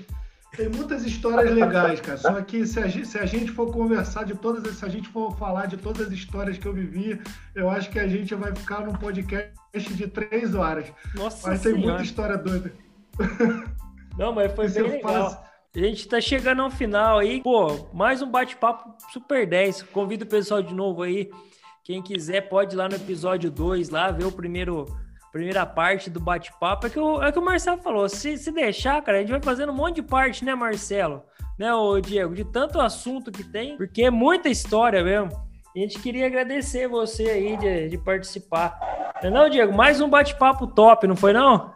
[0.55, 2.17] Tem muitas histórias legais, cara.
[2.17, 5.07] Só que se a, gente, se a gente for conversar de todas, se a gente
[5.09, 7.21] for falar de todas as histórias que eu vivi,
[7.53, 10.91] eu acho que a gente vai ficar num podcast de três horas.
[11.13, 11.79] Nossa Mas senhora.
[11.79, 12.73] tem muita história doida.
[14.17, 15.29] Não, mas foi bem legal.
[15.29, 15.47] Faz...
[15.75, 17.39] A gente tá chegando ao final aí.
[17.43, 19.83] Pô, mais um bate-papo super 10.
[19.83, 21.29] Convido o pessoal de novo aí
[21.87, 24.85] quem quiser pode ir lá no episódio 2, lá ver o primeiro
[25.31, 26.85] primeira parte do bate-papo.
[26.85, 29.41] É, que o, é que o Marcelo falou, se, se deixar, cara, a gente vai
[29.41, 31.23] fazendo um monte de parte, né, Marcelo?
[31.57, 35.31] Né, o Diego, de tanto assunto que tem, porque é muita história mesmo.
[35.73, 38.77] A gente queria agradecer você aí de, de participar.
[39.23, 39.73] Não, é não, Diego?
[39.73, 41.71] Mais um bate-papo top, não foi não?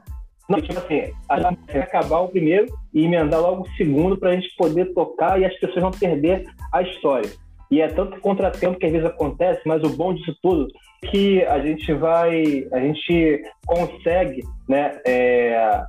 [0.49, 4.31] Não, tipo assim, a gente vai acabar o primeiro e emendar logo o segundo para
[4.31, 7.29] a gente poder tocar e as pessoas não perder a história.
[7.71, 10.67] E é tanto contratempo que às vezes acontece, mas o bom disso tudo
[11.01, 15.81] é que a gente vai, a gente consegue, né, é,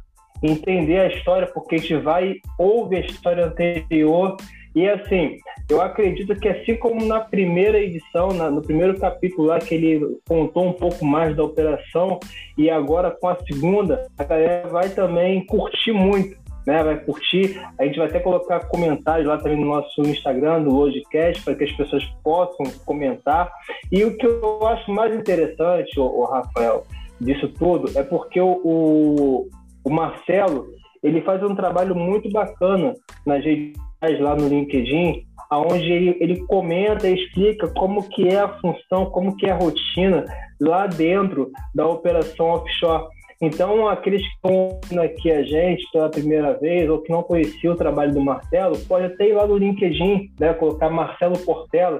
[0.42, 4.36] entender a história porque a gente vai ouve a história anterior.
[4.74, 5.36] E assim,
[5.68, 10.18] eu acredito que assim como na primeira edição, na, no primeiro capítulo lá que ele
[10.26, 12.18] contou um pouco mais da operação
[12.56, 17.60] e agora com a segunda, a galera vai também curtir muito né, vai curtir.
[17.78, 21.64] A gente vai até colocar comentários lá também no nosso Instagram, do Logicast, para que
[21.64, 23.52] as pessoas possam comentar.
[23.90, 26.84] E o que eu acho mais interessante, o, Rafael,
[27.20, 29.48] disso tudo, é porque o,
[29.84, 30.66] o, Marcelo
[31.02, 32.94] ele faz um trabalho muito bacana
[33.26, 33.74] nas redes
[34.20, 39.36] lá no LinkedIn, onde ele, ele comenta e explica como que é a função, como
[39.36, 40.24] que é a rotina
[40.60, 43.04] lá dentro da operação offshore.
[43.42, 47.76] Então, aqueles que estão aqui a gente pela primeira vez ou que não conheciam o
[47.76, 51.98] trabalho do Marcelo, pode até ir lá no LinkedIn, né, colocar Marcelo Portela,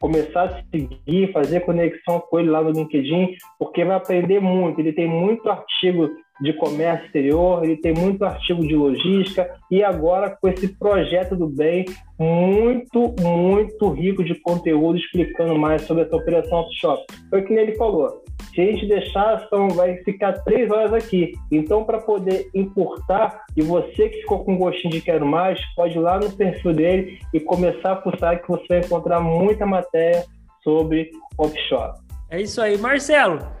[0.00, 4.80] começar a seguir, fazer conexão com ele lá no LinkedIn, porque vai aprender muito.
[4.80, 6.10] Ele tem muito artigo
[6.40, 11.46] de comércio exterior, ele tem muito artigo de logística e agora com esse projeto do
[11.46, 11.84] bem
[12.18, 17.00] muito, muito rico de conteúdo explicando mais sobre essa operação offshore.
[17.28, 18.24] Foi o que ele falou.
[18.54, 21.32] Se a gente deixar, são, vai ficar três horas aqui.
[21.50, 26.00] Então, para poder importar, e você que ficou com gostinho de quero mais, pode ir
[26.00, 30.24] lá no perfil dele e começar a fuçar que você vai encontrar muita matéria
[30.62, 31.92] sobre offshore.
[32.30, 33.59] É isso aí, Marcelo.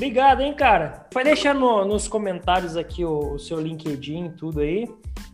[0.00, 1.04] Obrigado, hein, cara.
[1.12, 4.88] Vai deixar no, nos comentários aqui o, o seu LinkedIn, tudo aí,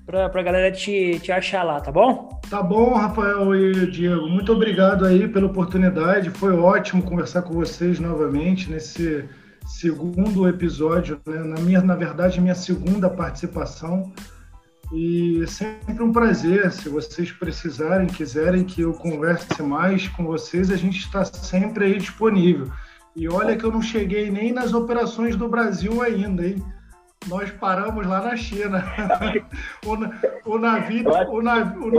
[0.04, 2.40] pra, pra galera te, te achar lá, tá bom?
[2.50, 4.26] Tá bom, Rafael e Diego.
[4.26, 6.30] Muito obrigado aí pela oportunidade.
[6.30, 9.28] Foi ótimo conversar com vocês novamente nesse
[9.64, 11.38] segundo episódio, né?
[11.44, 14.12] na minha, na verdade, minha segunda participação.
[14.92, 16.72] E é sempre um prazer.
[16.72, 21.98] Se vocês precisarem, quiserem que eu converse mais com vocês, a gente está sempre aí
[21.98, 22.66] disponível.
[23.16, 26.62] E olha que eu não cheguei nem nas operações do Brasil ainda, hein?
[27.26, 28.84] Nós paramos lá na China.
[29.84, 29.96] o,
[30.52, 31.92] o navio, o, navio, o, o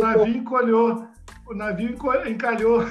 [0.00, 1.08] navio encolheu.
[1.48, 1.96] O navio
[2.28, 2.82] encalhou.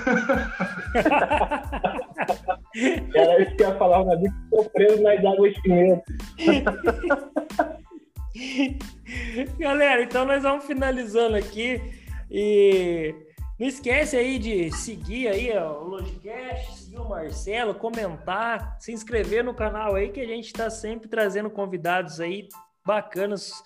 [3.15, 6.17] Era isso que eu ia falar, o navio ficou preso nas águas quentes.
[9.57, 11.81] Galera, então nós vamos finalizando aqui.
[12.29, 13.15] E
[13.57, 19.43] Não esquece aí de seguir aí ó, o Logicast, seguir o Marcelo, comentar, se inscrever
[19.43, 22.49] no canal aí que a gente está sempre trazendo convidados aí
[22.83, 23.63] bacanas,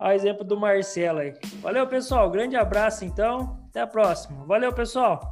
[0.00, 1.34] a exemplo do Marcelo aí.
[1.60, 2.30] Valeu, pessoal.
[2.30, 3.62] Grande abraço então.
[3.68, 4.46] Até a próxima.
[4.46, 5.30] Valeu, pessoal.